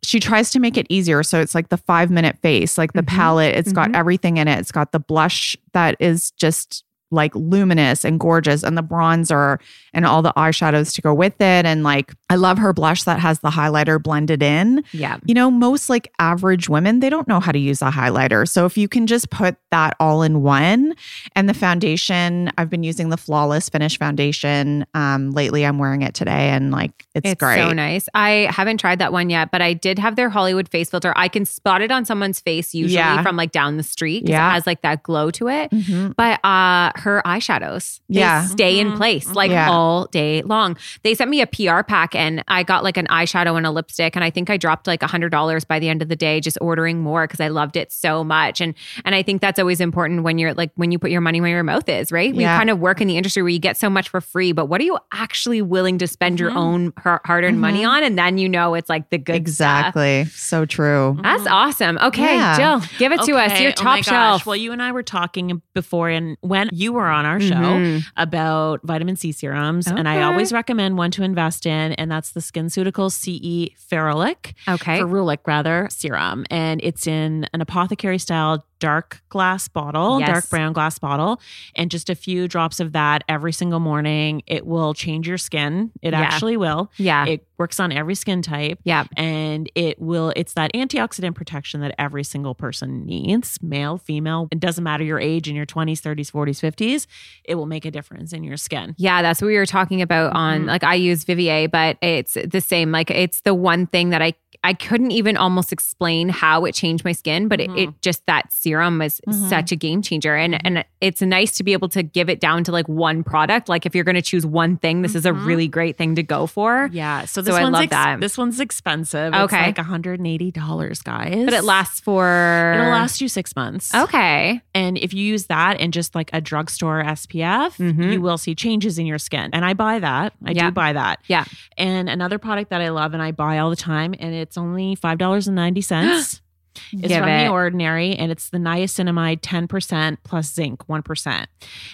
[0.07, 1.21] she tries to make it easier.
[1.21, 3.07] So it's like the 5 minute face, like the Mhm.
[3.07, 3.95] palette, It's got Mhm.
[3.97, 4.57] everything in it.
[4.59, 9.59] It's got the blush that is just like luminous and gorgeous and the bronzer
[9.93, 13.19] and all the eyeshadows to go with it and like I love her blush that
[13.19, 14.83] has the highlighter blended in.
[14.91, 15.17] yeah.
[15.25, 18.47] You know, most like average women, they don't know how to use a highlighter.
[18.47, 20.93] So if you can just put that all in one
[21.35, 24.85] and the foundation, I've been using the Flawless Finish foundation.
[24.93, 27.57] Um, lately, I'm wearing it today and like it's, It's great.
[27.57, 28.09] so nice.
[28.13, 31.13] I haven't tried that one yet, but I did have their Hollywood face filter.
[31.15, 33.23] I can spot it on someone's face usually Yeah.
[33.23, 34.27] from like down the street.
[34.27, 34.49] Yeah.
[34.49, 35.71] It has like that glow to it.
[35.71, 36.13] Mhm.
[36.17, 37.99] But uh her eyeshadows.
[38.09, 38.43] They Yeah.
[38.45, 38.97] stay in Mhm.
[38.97, 39.69] place like Yeah.
[39.69, 40.77] all day long.
[41.03, 44.15] They sent me a PR pack and I got like an eyeshadow and a lipstick
[44.15, 46.39] and I think I dropped like a hundred dollars by the end of the day
[46.39, 48.61] just ordering more because I loved it so much.
[48.61, 48.73] And
[49.05, 51.49] and I think that's always important when you're like when you put your money where
[51.49, 52.35] your mouth is, right?
[52.35, 52.57] We Yeah.
[52.57, 54.81] kind of work in the industry where you get so much for free, but what
[54.81, 56.55] are you actually willing to spend your Mhm.
[56.57, 57.89] own hard earned money Mhm.
[57.89, 58.03] on?
[58.03, 59.87] And then you know it's like the good stuff.
[59.87, 60.25] exactly.
[60.25, 61.17] So true.
[61.23, 61.97] That's awesome.
[62.01, 62.57] Okay, Yeah.
[62.57, 63.59] Jill, give it to us.
[63.59, 64.05] Your oh top gosh.
[64.05, 64.45] shelf.
[64.45, 68.05] Well, you and I were talking before, and when you were on our show Mhm.
[68.17, 72.39] about vitamin C serums, and I always recommend one to invest in, and that's the
[72.39, 74.99] SkinCeuticals CE Ferulic, Okay.
[74.99, 80.29] Ferulic rather serum, and it's in an apothecary style dark glass bottle, Yes.
[80.29, 81.41] dark brown glass bottle,
[81.75, 84.43] and just a few drops of that every single morning.
[84.45, 85.89] It will change your skin.
[86.03, 86.21] It Yeah.
[86.21, 86.91] actually will.
[86.97, 87.25] yeah.
[87.25, 89.05] It works on every skin type yeah.
[89.15, 94.59] and it will it's that antioxidant protection that every single person needs male female it
[94.59, 97.07] doesn't matter your age in your 20s 30s 40s 50s
[97.43, 100.35] it will make a difference in your skin Yeah, that's what we were talking about
[100.35, 100.67] on Mhm.
[100.67, 102.91] like I use Vivier, but it's the same.
[102.91, 107.05] Like it's the one thing that I I couldn't even almost explain how it changed
[107.05, 107.77] my skin, but it, Mhm.
[107.89, 109.49] it just that serum is Mhm.
[109.49, 110.35] such a game changer.
[110.35, 113.69] And and it's nice to be able to give it down to like one product.
[113.69, 115.45] Like if you're gonna choose one thing, this is a Mhm.
[115.45, 116.89] really great thing to go for.
[116.91, 118.19] yeah so So this I one's love ex- that.
[118.19, 119.69] this one's expensive Okay.
[119.69, 124.61] it's like $180 guys But it lasts for it'll last you six months Okay.
[124.75, 128.13] and if you use that and just like a drugstore SPF, Mhm.
[128.13, 129.49] you will see changes in your skin.
[129.53, 130.33] And I buy that.
[130.45, 130.65] I Yeah.
[130.67, 131.19] do buy that.
[131.27, 131.45] Yeah.
[131.77, 134.95] And another product that I love and I buy all the time, and it's only
[134.95, 136.41] five dollars and ninety cents.
[136.93, 137.45] It's Give from it.
[137.45, 141.47] the ordinary, and it's the niacinamide ten percent plus zinc one percent.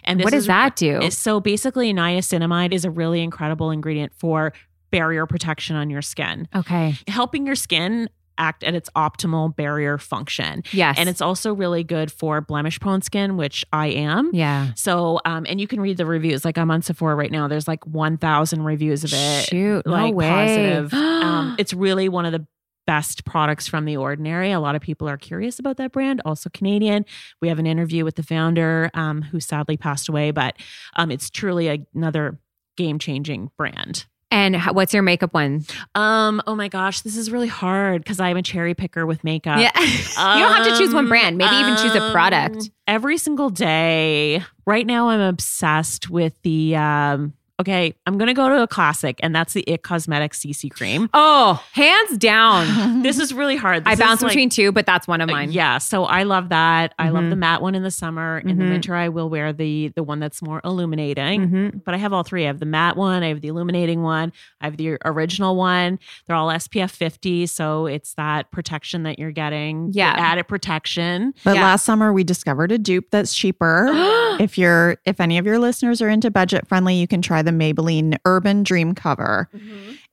[0.04, 1.10] And this What does is- that do?
[1.10, 4.52] So basically, niacinamide is a really incredible ingredient for
[4.94, 6.96] barrier protection on your skin, Okay.
[7.08, 10.64] helping your skin act at its optimal barrier function.
[10.72, 10.96] Yes.
[10.98, 14.32] And it's also really good for blemish prone skin, which I am.
[14.34, 14.70] yeah.
[14.76, 16.44] So, um, and you can read the reviews.
[16.44, 17.48] Like I'm on Sephora right now.
[17.48, 19.46] There's like 1,000 reviews of it.
[19.46, 19.86] Shoot.
[19.86, 20.30] like no way.
[20.30, 20.94] positive.
[20.96, 22.46] um, it's really one of the
[22.88, 24.52] best products from the ordinary.
[24.52, 26.22] A lot of people are curious about that brand.
[26.26, 27.06] Also Canadian.
[27.40, 30.56] We have an interview with the founder, um, who sadly passed away, but
[30.96, 32.40] um, it's truly a- another
[32.78, 34.06] game changing brand.
[34.34, 35.64] And how, what's your makeup one?
[35.96, 39.60] Um, oh my gosh, this is really hard because I'm a cherry picker with makeup.
[39.60, 39.72] yeah.
[39.80, 41.38] you don't have to choose one Um, brand.
[41.38, 42.56] Maybe even choose a product.
[42.58, 44.44] um, Every single day.
[44.66, 46.76] Right now, I'm obsessed with the.
[46.76, 47.34] Um,
[47.64, 51.10] okay, I'm gonna go to a classic, and that's the It Cosmetics CC cream.
[51.14, 53.02] Oh, hands down.
[53.04, 53.84] This is really hard.
[53.86, 55.52] I This bounce like- between two, but that's one of uh, mine.
[55.52, 56.94] Yeah, so I love that.
[57.00, 58.40] I love the matte one in the summer.
[58.40, 58.70] In the Mhm.
[58.72, 61.50] winter, I will wear the the one that's more illuminating.
[61.50, 61.82] Mhm.
[61.86, 62.44] But I have all three.
[62.44, 66.00] I have the matte one, I have the illuminating one, I have the original one.
[66.28, 69.92] They're all SPF 50, so it's that protection that you're getting.
[69.92, 70.14] the Yeah.
[70.18, 71.34] added protection.
[71.44, 71.62] But Yeah.
[71.64, 73.88] last summer we discovered a dupe that's cheaper.
[74.40, 77.52] if you're if any of your listeners are into budget friendly, you can try the
[77.54, 79.50] Maybelline Urban Dream Cover.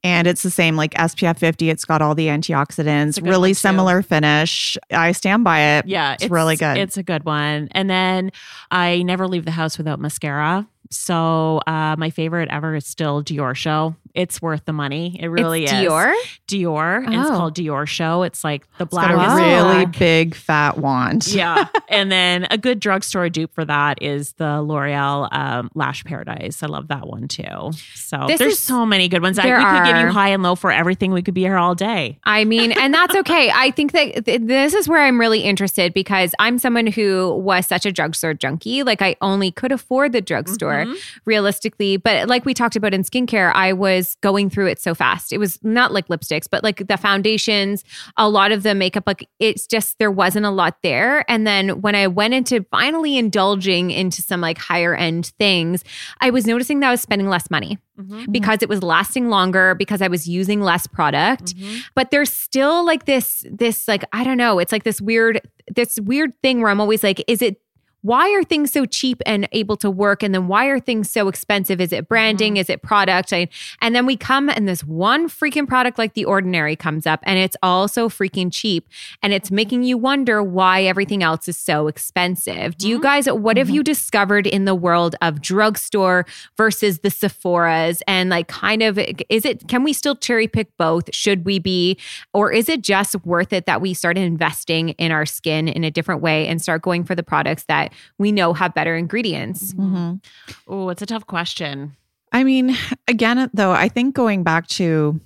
[0.02, 1.68] And it's the same like SPF 50.
[1.68, 3.54] It's got all the antioxidants, It's really one, too.
[3.54, 4.78] similar finish.
[4.90, 5.86] I stand by it.
[5.86, 6.78] Yeah, it's, really good.
[6.78, 7.68] It's a good one.
[7.72, 8.32] And then
[8.70, 10.66] I never leave the house without mascara.
[10.90, 13.94] So uh, my favorite ever is still Dior Show.
[14.14, 15.16] It's worth the money.
[15.20, 15.78] It really it's is.
[15.78, 16.12] Dior.
[16.48, 17.04] Dior.
[17.04, 17.36] And it's Oh.
[17.36, 18.22] called Dior Show.
[18.22, 19.98] It's like the It's got black a is really black.
[19.98, 21.26] big fat wand.
[21.28, 21.66] yeah.
[21.90, 26.62] And then a good drugstore dupe for that is the L'Oreal um, Lash Paradise.
[26.62, 27.72] I love that one too.
[27.96, 29.40] So This there's is- so many good ones.
[29.40, 31.10] I, we there could give you high and low for everything.
[31.10, 32.18] We could be here all day.
[32.22, 33.50] I mean, and that's okay.
[33.52, 37.66] I think that th- this is where I'm really interested because I'm someone who was
[37.66, 38.84] such a drugstore junkie.
[38.84, 40.96] Like I only could afford the drugstore Mhm.
[41.24, 41.96] realistically.
[41.96, 45.32] But like we talked about in skincare, I was going through it so fast.
[45.32, 47.84] It was not like lipsticks, but like the foundations,
[48.16, 51.24] a lot of the makeup, like it's just there wasn't a lot there.
[51.30, 55.84] And then when I went into finally indulging into some like higher end things,
[56.20, 58.32] I was noticing that I was spending less money Mm-hmm.
[58.32, 61.52] because it was lasting longer because I was using less product.
[61.94, 65.42] But there's still like this this like I don't know, it's like this weird
[65.74, 67.60] this weird thing where I'm always like is it
[68.02, 70.22] why are things so cheap and able to work?
[70.22, 71.80] And then why are things so expensive?
[71.80, 72.54] Is it branding?
[72.54, 72.60] Mm-hmm.
[72.60, 73.32] Is it product?
[73.32, 73.48] I,
[73.80, 77.38] and then we come and this one freaking product like the ordinary comes up and
[77.38, 78.88] it's all so freaking cheap
[79.22, 79.56] and it's mm-hmm.
[79.56, 82.76] making you wonder why everything else is so expensive.
[82.78, 83.02] Do you mm-hmm.
[83.02, 88.00] guys what have you discovered in the world of drugstore versus the sephoras?
[88.06, 91.14] And like kind of is it can we still cherry pick both?
[91.14, 91.98] Should we be
[92.32, 95.90] or is it just worth it that we start investing in our skin in a
[95.90, 100.22] different way and start going for the products that we know have better ingredients Mhm.
[100.68, 101.96] Oh, it's a tough question.
[102.32, 102.76] I mean,
[103.08, 105.20] again, though, I think going back to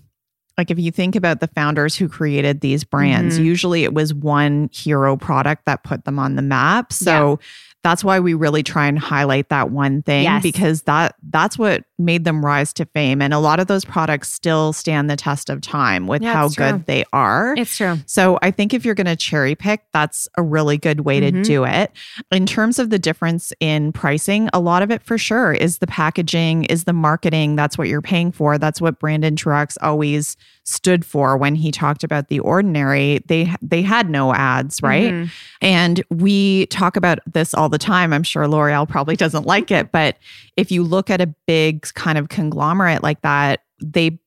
[0.56, 3.44] like if you think about the founders who created these brands, Mhm.
[3.44, 6.92] usually it was one hero product that put them on the map.
[6.92, 7.40] So
[7.84, 10.42] that's why we really try and highlight that one thing Yes.
[10.42, 13.22] because that that's what made them rise to fame.
[13.22, 16.48] And a lot of those products still stand the test of time with Yeah, how
[16.48, 16.82] good true.
[16.86, 17.54] they are.
[17.56, 17.98] It's true.
[18.06, 21.30] So I think if you're going to cherry pick, that's a really good way to
[21.30, 21.44] Mhm.
[21.44, 21.92] do it.
[22.32, 25.86] In terms of the difference in pricing, a lot of it for sure is the
[25.86, 27.54] packaging, is the marketing.
[27.54, 28.58] That's what you're paying for.
[28.58, 33.22] That's what Brandon Truaxe always stood for when he talked about the ordinary.
[33.28, 35.12] They they had no ads, right?
[35.12, 35.30] Mhm.
[35.60, 38.12] And we talk about this all the time.
[38.12, 40.16] I'm sure L'Oreal probably doesn't like it, but
[40.56, 44.20] if you look at a big kind of conglomerate like that, they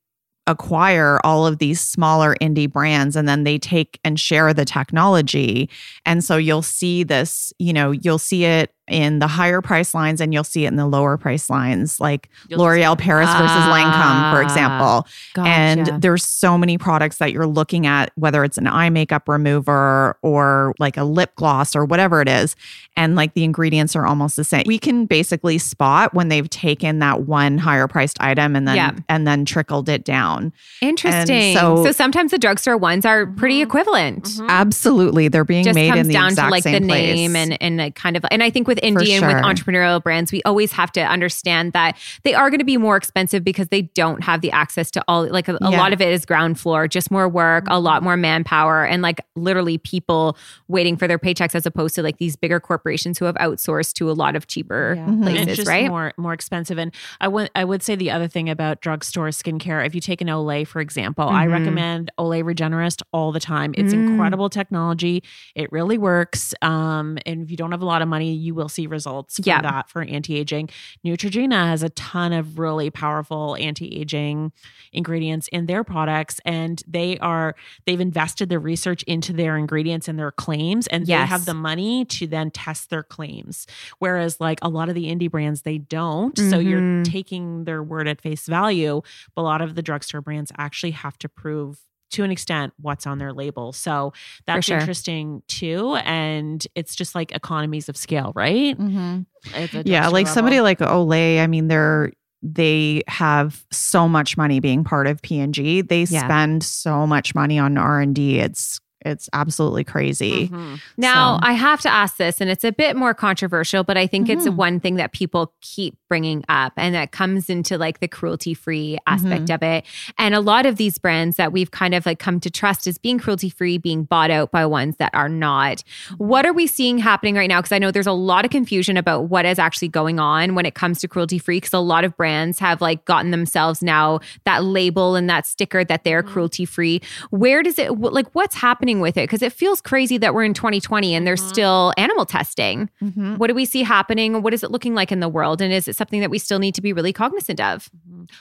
[0.47, 5.69] acquire all of these smaller indie brands and then they take and share the technology.
[6.05, 10.21] And so you'll see this, you know, you'll see it in the higher price lines
[10.21, 12.97] and you'll see it in the lower price lines, like You'll L'Oreal.
[12.97, 15.07] Paris versus Lancome, for Ah, example.
[15.33, 15.49] Gotcha.
[15.49, 20.17] And there's so many products that you're looking at, whether it's an eye makeup remover
[20.21, 22.55] or like a lip gloss or whatever it is.
[22.95, 24.63] And like the ingredients are almost the same.
[24.65, 28.91] We can basically spot when they've taken that one higher priced item and then Yeah.
[29.09, 30.53] and then trickled it down.
[30.81, 31.55] Interesting.
[31.55, 34.29] so- So, sometimes the drugstore ones are pretty equivalent.
[34.47, 35.27] Absolutely.
[35.27, 37.43] They're being Just made in the down exact to like the name place.
[37.43, 40.41] and and like kind of and I think with indie and with entrepreneurial brands we
[40.43, 44.23] always have to understand that they are going to be more expensive because they don't
[44.23, 45.77] have the access to all like a, a Yeah.
[45.77, 49.21] lot of it is ground floor just more work a lot more manpower and like
[49.35, 50.37] literally people
[50.67, 54.09] waiting for their paychecks as opposed to like these bigger corporations who have outsourced to
[54.09, 55.05] a lot of cheaper Yeah.
[55.21, 56.77] Places And it's just right more more expensive.
[56.77, 60.21] And I would I would say the other thing about drugstore skincare, if you take
[60.21, 61.51] an Olay for example, I Mhm.
[61.51, 63.73] recommend Olay Regenerist all the time.
[63.77, 64.09] It's Mm.
[64.09, 65.23] incredible technology.
[65.55, 66.53] It really works.
[66.61, 69.61] Um, and if you don't have a lot of money, you will see results Yeah.
[69.61, 70.69] that for anti-aging.
[71.05, 74.51] Neutrogena has a ton of really powerful anti-aging
[74.93, 80.17] ingredients in their products, and they are they've invested their research into their ingredients and
[80.19, 83.67] their claims, and they have the money to then test their claims.
[83.99, 86.37] Whereas, like a lot of the indie brands, they don't.
[86.37, 87.03] So you're Mhm.
[87.05, 89.01] taking their word at face value.
[89.35, 91.79] But a lot of the drugstore brands actually have to prove
[92.11, 93.73] to an extent what's on their label.
[93.73, 94.13] So
[94.45, 94.77] that's sure.
[94.77, 95.95] interesting too.
[96.03, 98.77] And it's just like economies of scale, right?
[98.77, 99.25] Mhm.
[99.53, 102.11] Yeah, drugstore like somebody like Olay, I mean, they're
[102.43, 105.81] they have so much money being part of P&G.
[105.81, 106.23] They Yeah.
[106.23, 108.39] spend so much money on R&D.
[108.39, 110.49] It's it's absolutely crazy.
[110.49, 110.79] Mhm.
[110.97, 114.07] Now, So- I have to ask this, and it's a bit more controversial, but I
[114.07, 114.55] think it's Mhm.
[114.55, 118.97] one thing that people keep bringing up, and that comes into like the cruelty free
[119.07, 119.53] aspect Mm-hmm.
[119.53, 119.85] of it.
[120.17, 122.97] And a lot of these brands that we've kind of like come to trust as
[122.97, 125.83] being cruelty free, being bought out by ones that are not.
[126.17, 127.59] What are we seeing happening right now?
[127.59, 130.65] Because I know there's a lot of confusion about what is actually going on when
[130.65, 134.19] it comes to cruelty free, because a lot of brands have like gotten themselves now
[134.45, 136.31] that label and that sticker that they're Mm-hmm.
[136.33, 137.01] cruelty free.
[137.29, 139.23] Where does it, like, what's happening with it?
[139.23, 141.49] Because it feels crazy that we're in 2020 and there's Mm-hmm.
[141.49, 142.89] still animal testing.
[143.01, 143.37] Mhm.
[143.37, 144.41] What do we see happening?
[144.41, 145.61] What is it looking like in the world?
[145.61, 147.89] And is it something that we still need to be really cognizant of?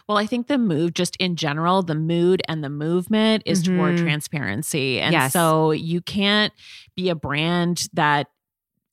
[0.08, 3.96] Well, I think the move, just in general, the mood and the movement is toward
[3.96, 4.00] Mhm.
[4.02, 5.00] transparency.
[5.00, 5.32] And Yes.
[5.32, 6.52] so you can't
[6.96, 8.28] be a brand that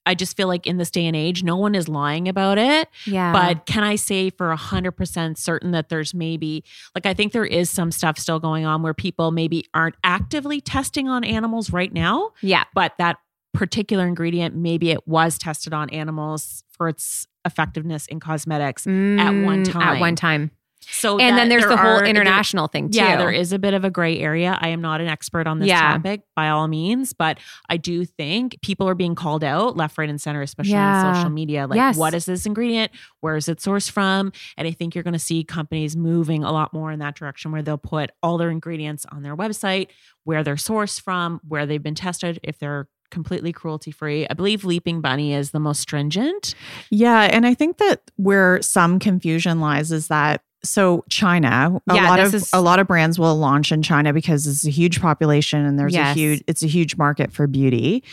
[0.05, 2.89] I just feel like in this day and age, no one is lying about it.
[3.05, 3.31] Yeah.
[3.31, 6.63] But can I say for a hundred percent certain that there's maybe
[6.95, 10.59] like I think there is some stuff still going on where people maybe aren't actively
[10.61, 12.63] testing on animals right now, yeah.
[12.73, 13.17] but that
[13.53, 18.87] particular ingredient maybe it was tested on animals for its effectiveness in cosmetics.
[18.87, 20.51] at one Mm, At one time.
[20.85, 20.93] Time.
[20.93, 22.97] So And that then there's there the whole are- there- international thing too.
[22.97, 24.57] yeah, there is a bit of a gray area.
[24.61, 25.93] I am not an expert on this Yeah.
[25.97, 30.09] topic by all means, but I do think people are being called out left, right,
[30.09, 31.05] and center, especially Yeah.
[31.07, 31.67] on social media.
[31.67, 31.97] Like, Yes.
[31.97, 32.91] what is this ingredient?
[33.21, 34.31] Where is it sourced from?
[34.57, 37.51] And I think you're going to see companies moving a lot more in that direction
[37.51, 39.87] where they'll put all their ingredients on their website,
[40.23, 44.25] where they're sourced from, where they've been tested, if they're completely cruelty free.
[44.27, 46.55] I believe Leaping Bunny is the most stringent.
[46.89, 52.09] Yeah, and I think that where some confusion lies is that so China, a Yeah,
[52.09, 55.01] lot of is- a lot of brands will launch in China because it's a huge
[55.01, 56.15] population and there's Yes.
[56.15, 58.03] a huge it's a huge market for beauty.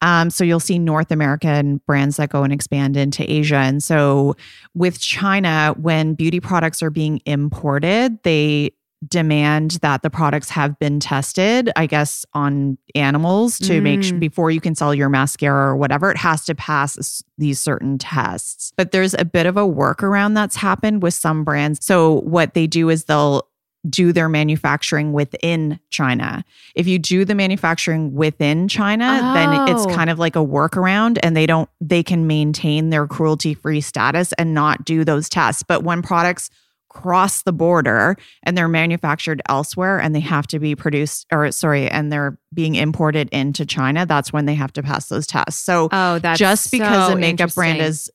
[0.00, 3.56] Um, so you'll see North American brands that go and expand into Asia.
[3.56, 4.36] And so
[4.74, 8.70] with China, when beauty products are being imported, they
[9.06, 14.20] demand that the products have been tested, I guess, on animals to make sure Mm.
[14.20, 18.72] before you can sell your mascara or whatever, it has to pass these certain tests.
[18.76, 21.84] But there's a bit of a workaround that's happened with some brands.
[21.84, 23.46] So what they do is they'll
[23.88, 26.44] do their manufacturing within China.
[26.74, 29.94] If you do the manufacturing within China, then it's Oh.
[29.94, 34.52] kind of like a workaround and they don't they can maintain their cruelty-free status and
[34.52, 35.62] not do those tests.
[35.62, 36.50] But when products
[36.88, 41.88] cross the border and they're manufactured elsewhere and they have to be produced or sorry
[41.88, 45.60] and they're being imported into China that's when they have to pass those tests.
[45.60, 48.10] So Oh, that's just because so a makeup brand is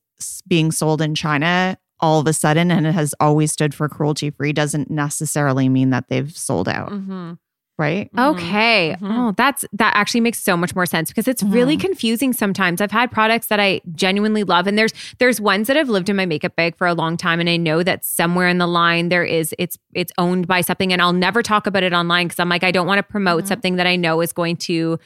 [0.48, 4.30] being sold in China all of a sudden and it has always stood for cruelty
[4.30, 6.89] free doesn't necessarily mean that they've sold out.
[6.89, 7.34] Mm-hmm.
[7.78, 8.95] Right Okay.
[9.01, 9.30] Mhm.
[9.30, 11.82] Oh, that's that actually makes so much more sense because it's really Mhm.
[11.82, 12.82] confusing sometimes.
[12.82, 16.15] I've had products that I genuinely love and there's there's ones that have lived in
[16.15, 19.09] my makeup bag for a long time and I know that somewhere in the line
[19.09, 22.39] there is it's it's owned by something and I'll never talk about it online cuz
[22.39, 24.99] I'm like I don't want to promote something that I know is going to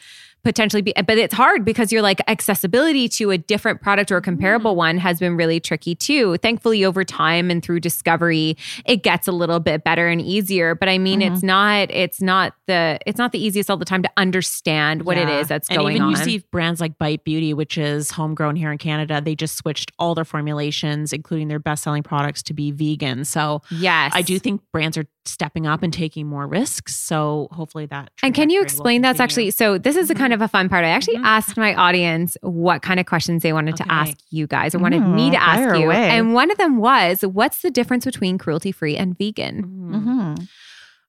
[0.44, 4.22] potentially be but it's hard because you're like accessibility to a different product or a
[4.22, 4.78] comparable mm.
[4.78, 9.32] one has been really tricky too thankfully over time and through discovery it gets a
[9.32, 11.48] little bit better and easier but i mean it's mm-hmm.
[11.48, 15.28] not it's not the it's not the easiest all the time to understand what it
[15.28, 15.40] Yeah.
[15.40, 18.56] is that's and going even on you see brands like Bite Beauty, which is homegrown
[18.56, 22.72] here in Canada, they just switched all their formulations, including their best-selling products, to be
[22.72, 23.26] vegan.
[23.26, 26.96] So yes I do think brands are stepping up and taking more risks.
[26.96, 28.12] So hopefully that.
[28.24, 30.84] and can you explain that's actually so this is a kind of a fun part
[30.86, 31.26] i actually Mhm.
[31.26, 35.02] asked my audience what kind of questions they wanted to ask you guys or wanted
[35.02, 36.10] me Mm, to ask you away.
[36.10, 39.96] and one of them was what's the difference between cruelty free and vegan Mhm.
[40.02, 40.44] mm-hmm.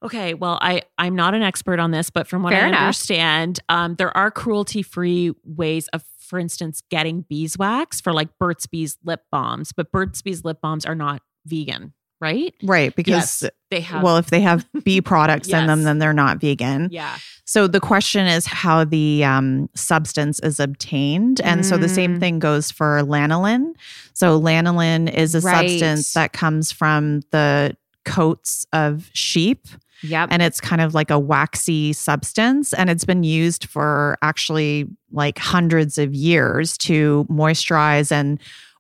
[0.01, 2.81] Okay, well, I I'm not an expert on this, but from what Fair I enough.
[2.83, 8.69] understand, um, there are cruelty free ways of, for instance, getting beeswax for like Burt's
[8.69, 12.55] Bees lip balms, but Burt's Bees lip balms are not vegan, right?
[12.63, 14.03] right because Yes, they have.
[14.03, 17.81] well if they have bee products in them then they're not vegan yeah, So the
[17.81, 21.41] question is how the um, substance is obtained.
[21.41, 22.21] And so the same Mm.
[22.21, 23.73] thing goes for lanolin.
[24.13, 25.71] So lanolin is a Right.
[25.71, 29.67] substance that comes from the coats of sheep
[30.03, 34.87] yep and it's kind of like a waxy substance and it's been used for actually
[35.13, 38.39] like hundreds of years to moisturize and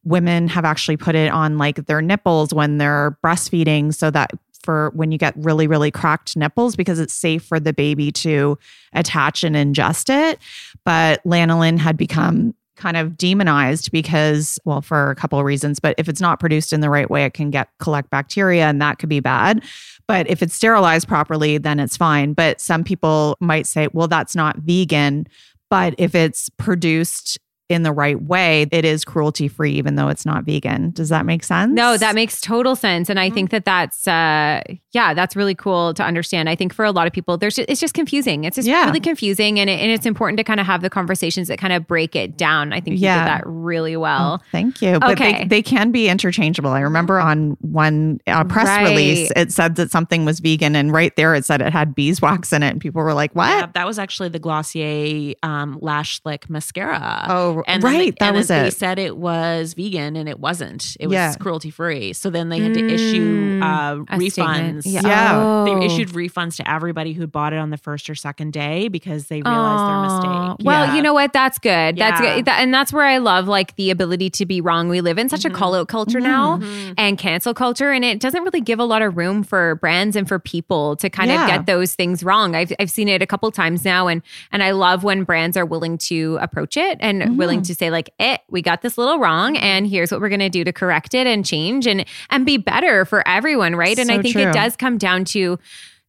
[0.09, 4.33] women have actually put it on like their nipples when they're breastfeeding so that
[4.63, 8.59] for when you get really really cracked nipples because it's safe for the baby to
[8.93, 10.39] attach and ingest it.
[10.85, 15.97] But lanolin had become kind of demonized because well for a couple of reasons but
[15.99, 18.99] if it's not produced in the right way it can get collect bacteria and that
[18.99, 19.63] could be bad.
[20.07, 22.33] But if it's sterilized properly then it's fine.
[22.33, 25.27] But some people might say well that's not vegan.
[25.71, 27.39] But if it's produced
[27.69, 31.27] in the right way it is cruelty free even though it's not vegan does that
[31.27, 34.63] make sense No, that makes total sense, and I think that that's uh,
[34.93, 36.49] yeah, that's really cool to understand.
[36.49, 38.45] I think for a lot of people, there's just, it's just confusing.
[38.45, 38.87] It's just Yeah.
[38.87, 41.73] really confusing, and it, and it's important to kind of have the conversations that kind
[41.73, 42.73] of break it down.
[42.73, 43.19] I think you Yeah.
[43.21, 44.43] did that really Oh, well.
[44.51, 44.99] thank you.
[44.99, 45.41] But Okay.
[45.43, 46.71] they, they can be interchangeable.
[46.71, 48.89] I remember on one uh, press Right.
[48.89, 52.53] release, it said that something was vegan, and right there it said it had beeswax
[52.53, 56.21] in it, and people were like, "What?" Yeah, that was actually the Glossier um, Lash
[56.23, 57.27] Slick mascara.
[57.29, 60.39] Oh, And right, they, that and was then They said it was vegan, and it
[60.41, 60.97] wasn't.
[61.01, 61.35] It was Yeah.
[61.35, 62.13] cruelty free.
[62.13, 64.79] So then they had to issue Mm, uh, a statement.
[64.79, 64.83] refunds.
[64.87, 65.01] Yeah.
[65.05, 65.33] Yeah.
[65.43, 65.65] Oh.
[65.79, 69.27] They issued refunds to everybody who bought it on the first or second day because
[69.27, 70.49] they realized their Aw.
[70.49, 70.67] mistake.
[70.67, 70.97] Well, Yeah.
[70.97, 71.33] you know what?
[71.33, 71.97] That's good.
[71.97, 72.45] That's good.
[72.45, 74.89] That, and that's where I love like the ability to be wrong.
[74.89, 75.51] We live in such Mhm.
[75.51, 76.95] a call out culture now Mhm.
[76.97, 80.27] and cancel culture, and it doesn't really give a lot of room for brands and
[80.29, 81.43] for people to kind Yeah.
[81.45, 82.55] of get those things wrong.
[82.55, 85.67] I've I've seen it a couple times now, and and I love when brands are
[85.67, 87.37] willing to approach it and Mm-hmm.
[87.37, 90.51] willing to say like, "Eh, we got this little wrong, and here's what we're gonna
[90.51, 93.99] do to correct it and change and and be better for everyone." Right?
[93.99, 94.43] and I think true.
[94.43, 95.59] it does come down to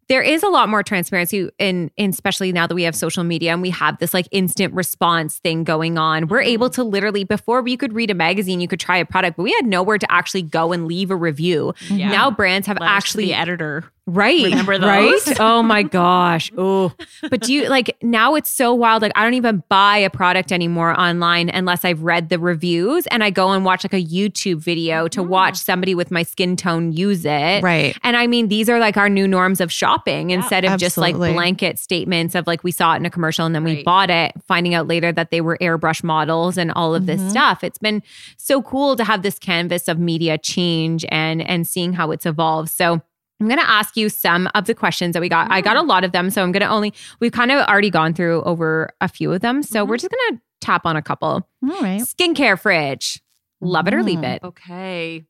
[0.10, 3.54] there is a lot more transparency in, in especially now that we have social media
[3.54, 6.28] and we have this like instant response thing going on.
[6.28, 6.48] We're Mm-hmm.
[6.50, 9.44] able to literally before you could read a magazine, you could try a product, but
[9.44, 11.76] we had nowhere to actually go and leave a review.
[11.92, 12.10] Yeah.
[12.10, 13.84] Now brands have Letters actually the editor.
[14.10, 14.44] Right.
[14.44, 15.40] Remember Right?
[15.40, 16.52] Oh my gosh.
[16.58, 16.94] Oh.
[17.30, 19.02] But do you like now it's so wild.
[19.02, 23.24] Like I don't even buy a product anymore online unless I've read the reviews and
[23.24, 25.24] I go and watch like a YouTube video to oh.
[25.24, 27.64] watch somebody with my skin tone use it.
[27.64, 27.98] Right.
[28.04, 31.16] And I mean, these are like our new norms of shopping instead of just like
[31.16, 33.86] blanket statements of like we saw it in a commercial and then we Right.
[33.86, 37.30] bought it, finding out later that they were airbrush models and all of this mm-hmm.
[37.30, 37.64] stuff.
[37.64, 38.02] It's been
[38.38, 42.70] so cool to have this canvas of media change and and seeing how it's evolved.
[42.70, 43.02] So
[43.40, 45.50] I'm going to ask you some of the questions that we got.
[45.50, 47.90] I got a lot of them, so I'm going to only we've kind of already
[47.90, 49.64] gone through over a few of them.
[49.64, 51.48] So we're just going to tap on a couple.
[51.64, 52.02] All right.
[52.02, 53.22] Skincare fridge.
[53.62, 54.36] Love it or leave Mm.
[54.36, 54.44] it.
[54.44, 55.26] Okay.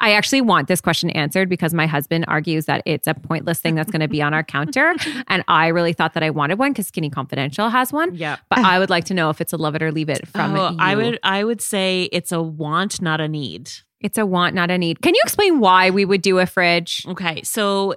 [0.00, 3.76] I actually want this question answered because my husband argues that it's a pointless thing
[3.76, 4.94] that's going to be on our counter.
[5.28, 8.14] And I really thought that I wanted one because Skinny Confidential has one.
[8.16, 8.36] Yeah.
[8.50, 10.56] But I would like to know if it's a love it or leave it from
[10.56, 10.76] oh, you.
[10.78, 13.70] I would I would say it's a want, not a need.
[14.02, 15.00] It's a want, not a need.
[15.00, 17.04] Can you explain why we would do a fridge?
[17.08, 17.42] Okay.
[17.42, 17.94] So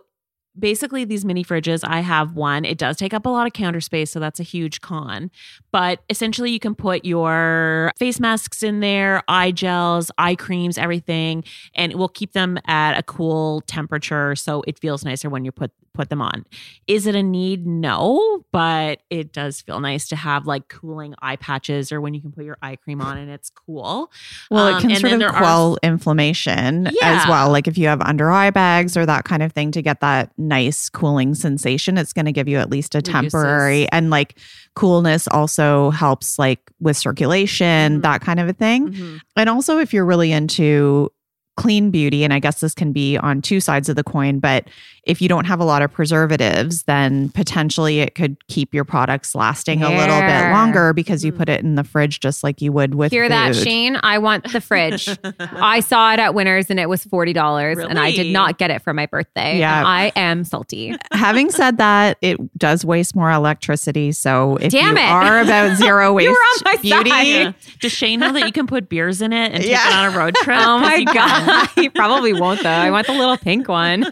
[0.58, 3.82] basically these mini fridges i have one it does take up a lot of counter
[3.82, 5.30] space so that's a huge con
[5.72, 11.44] but essentially you can put your face masks in there eye gels eye creams everything
[11.74, 15.52] and it will keep them at a cool temperature so it feels nicer when you
[15.52, 16.46] put put them on
[16.88, 21.36] is it a need no but it does feel nice to have like cooling eye
[21.38, 24.12] patches or when you can put your eye cream on and it's cool
[24.52, 27.50] Well, Um, it can and sort of there are- quell inflammation as well.
[27.52, 30.32] Like if you have under eye bags or that kind of thing to get that
[30.38, 33.14] nice cooling sensation, it's going to give you at least a Reduces.
[33.32, 34.38] temporary and like
[34.76, 38.02] coolness also helps like with circulation, Mhm.
[38.04, 38.90] that kind of a thing.
[38.94, 39.20] Mhm.
[39.38, 41.12] And also if you're really into
[41.58, 44.68] clean beauty and I guess this can be on two sides of the coin, but
[45.04, 49.36] if you don't have a lot of preservatives, then potentially it could keep your products
[49.36, 51.38] lasting a little bit longer because you Mhm.
[51.38, 53.56] put it in the fridge just like you would with Hear that.
[53.56, 54.00] Shane?
[54.04, 55.08] I want the fridge.
[55.40, 58.72] I saw it at Winners and it was forty dollars, and I did not get
[58.72, 59.60] it for my birthday.
[59.60, 59.78] Yeah.
[59.80, 60.96] and I am salty.
[61.12, 64.12] Having said that, it does waste more electricity.
[64.12, 65.08] So if Damn you it.
[65.10, 67.28] are about zero waste You were on my beauty, side.
[67.28, 67.52] Yeah.
[67.80, 69.88] Does Shane know that you can put beers in it and take Yeah.
[69.88, 70.58] it on a road trip?
[70.60, 71.45] Oh my god,
[71.76, 72.70] he probably won't though.
[72.70, 74.06] I want the little pink one.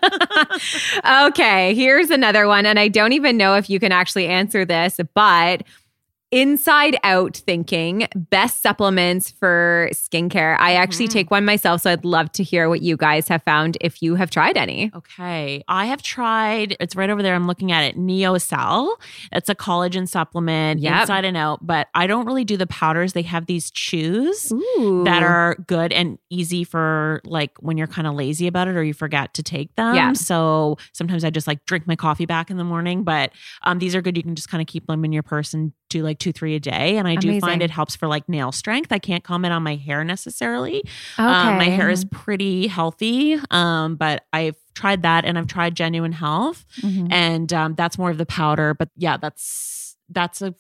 [1.28, 5.00] okay, here's another one, and I don't even know if you can actually answer this,
[5.14, 5.64] but.
[6.34, 10.58] Inside out thinking, best supplements for skincare.
[10.60, 11.12] I actually Mhm.
[11.12, 14.16] take one myself, so I'd love to hear what you guys have found if you
[14.16, 14.90] have tried any.
[14.96, 15.64] Okay.
[15.68, 17.36] I have tried, it's right over there.
[17.36, 18.00] I'm looking at it.
[18.00, 18.96] Neocell.
[19.32, 21.02] It's a collagen supplement Yep.
[21.02, 23.14] inside and out, but I don't really do the powders.
[23.14, 25.04] They have these chews Ooh.
[25.06, 28.84] that are good and easy for like when you're kind of lazy about it or
[28.84, 29.94] you forget to take them.
[29.94, 30.14] Yeah.
[30.14, 33.32] So sometimes I just like drink my coffee back in the morning, but
[33.62, 34.18] um, these are good.
[34.18, 36.56] You can just kind of keep them in your purse and do like two, three
[36.56, 36.98] a day.
[36.98, 37.42] And I do Amazing.
[37.42, 38.92] find it helps for like nail strength.
[38.92, 40.78] I can't comment on my hair necessarily.
[41.20, 41.24] okay.
[41.24, 46.14] Um, my hair is pretty healthy, um, but I've tried that and I've tried Genuine
[46.14, 47.08] Health, Mhm.
[47.12, 48.74] and um, that's more of the powder.
[48.74, 50.56] But yeah, that's that's a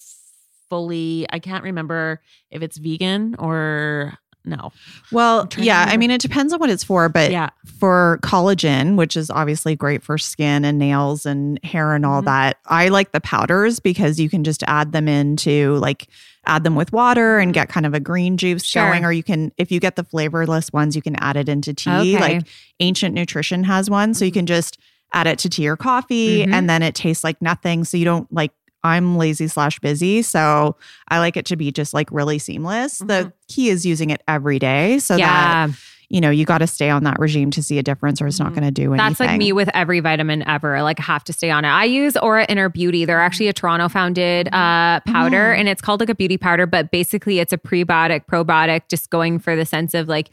[0.69, 1.25] fully.
[1.29, 4.71] I can't remember if it's vegan or no.
[5.11, 9.15] well, yeah, I mean, it depends on what it's for, but yeah, for collagen, which
[9.15, 12.25] is obviously great for skin and nails and hair and all Mhm.
[12.25, 16.07] that, I like the powders because you can just add them into like
[16.45, 18.89] add them with water and get kind of a green juice Sure.
[18.89, 21.73] going, or you can, if you get the flavorless ones, you can add it into
[21.73, 21.89] tea.
[21.89, 22.19] Okay.
[22.19, 22.47] Like
[22.81, 24.77] Ancient Nutrition has one, so you can just
[25.13, 26.51] add it to tea or coffee, Mhm.
[26.53, 27.85] and then it tastes like nothing.
[27.85, 28.51] So you don't like.
[28.83, 30.75] I'm lazy slash busy, so
[31.07, 32.99] I like it to be just like really seamless.
[33.01, 33.07] Mhm.
[33.07, 35.69] The key is using it every day, so that
[36.09, 38.37] you know, you got to stay on that regime to see a difference or it's
[38.39, 38.55] not Mhm.
[38.55, 38.97] going to do anything.
[39.09, 40.83] that's like me with every vitamin ever.
[40.83, 41.69] Like I have to stay on it.
[41.69, 43.03] I use Aura Inner Beauty.
[43.05, 45.59] They're actually a Toronto founded uh, powder, Oh.
[45.59, 49.39] and it's called like a beauty powder, but basically it's a prebiotic, probiotic, just going
[49.39, 50.29] for the sense of like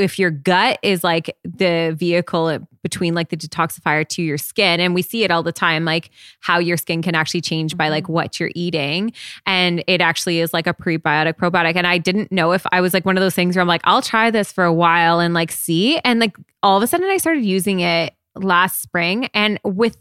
[0.00, 4.94] if your gut is like the vehicle between like the detoxifier to your skin and
[4.94, 8.04] we see it all the time like how your skin can actually change by like
[8.04, 8.14] mm-hmm.
[8.14, 9.12] what you're eating
[9.46, 12.94] and it actually is like a prebiotic probiotic and I didn't know if I was
[12.94, 15.34] like one of those things where I'm like I'll try this for a while and
[15.34, 19.58] like see and like all of a sudden I started using it last spring and
[19.64, 19.96] with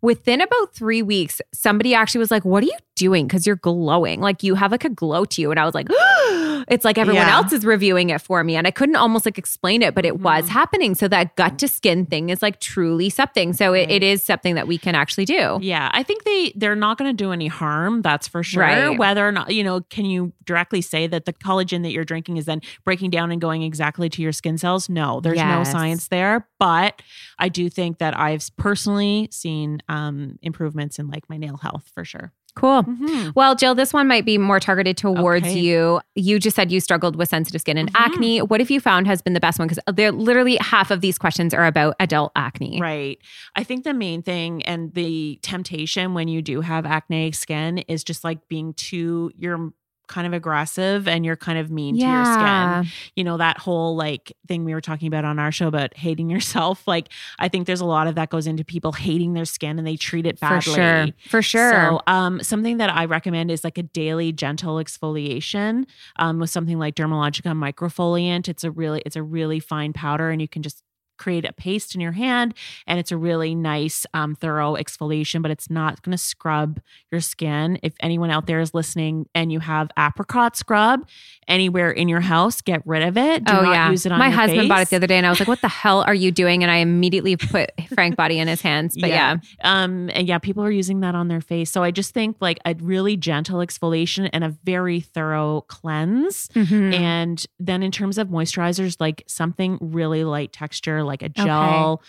[0.00, 3.28] within about 3 weeks somebody actually was like what are you doing?
[3.28, 4.20] Cuz you're glowing.
[4.20, 6.98] Like you have like a glow to you and I was like oh it's like
[6.98, 7.34] everyone Yeah.
[7.36, 10.20] else is reviewing it for me and I couldn't almost like explain it but it
[10.20, 10.48] was Mhm.
[10.48, 14.24] happening so that gut to skin thing is like truly something so it, it is
[14.24, 15.90] something that we can actually do yeah.
[15.92, 18.02] I think they they're not going to do any harm.
[18.02, 18.62] That's for sure.
[18.62, 18.98] Right.
[18.98, 22.36] Whether or not you know, can you directly say that the collagen that you're drinking
[22.36, 24.88] is then breaking down and going exactly to your skin cells?
[24.88, 26.46] No, there's no science there.
[26.58, 27.02] But
[27.38, 32.04] I do think that I've personally seen um, improvements in like my nail health for
[32.04, 32.32] sure.
[32.54, 33.30] Cool Mm-hmm.
[33.34, 35.58] Well, Jill, this one might be more targeted towards Okay.
[35.58, 36.00] you.
[36.14, 38.00] You just said you struggled with sensitive skin and Mhm.
[38.00, 38.42] acne.
[38.42, 39.68] What have you found has been the best one?
[39.68, 42.78] Because they're literally half of these questions are about adult acne.
[42.80, 43.18] Right.
[43.56, 48.04] I think the main thing and the temptation when you do have acne skin is
[48.04, 49.70] just like being too, you're
[50.12, 52.92] kind of aggressive and you're kind of mean to your skin.
[53.16, 56.28] You know, that whole like thing we were talking about on our show about hating
[56.34, 56.86] yourself.
[56.86, 57.08] Like,
[57.38, 59.96] I think there's a lot of that goes into people hating their skin and they
[59.96, 60.60] treat it badly.
[60.60, 61.06] For sure.
[61.28, 61.72] For sure.
[61.72, 65.86] So, um, something that I recommend is like a daily gentle exfoliation
[66.16, 68.48] um, with something like Dermalogica microfoliant.
[68.48, 70.82] It's a really, it's a really fine powder, and you can just
[71.22, 72.54] create a paste in your hand,
[72.86, 75.42] and it's a really nice, um, thorough exfoliation.
[75.42, 77.78] But it's not going to scrub your skin.
[77.82, 81.06] If anyone out there is listening and you have apricot scrub
[81.48, 83.44] anywhere in your house, get rid of it.
[83.44, 85.26] Do oh not yeah, use it on my husband bought it the other day, and
[85.26, 88.38] I was like, "What the hell are you doing?" And I immediately put Frank Body
[88.38, 88.96] in his hands.
[88.98, 91.70] But yeah, Um, and yeah, people are using that on their face.
[91.70, 96.48] So I just think like a really gentle exfoliation and a very thorough cleanse.
[96.54, 96.94] Mhm.
[96.94, 102.00] And then in terms of moisturizers, like something really light texture, like a gel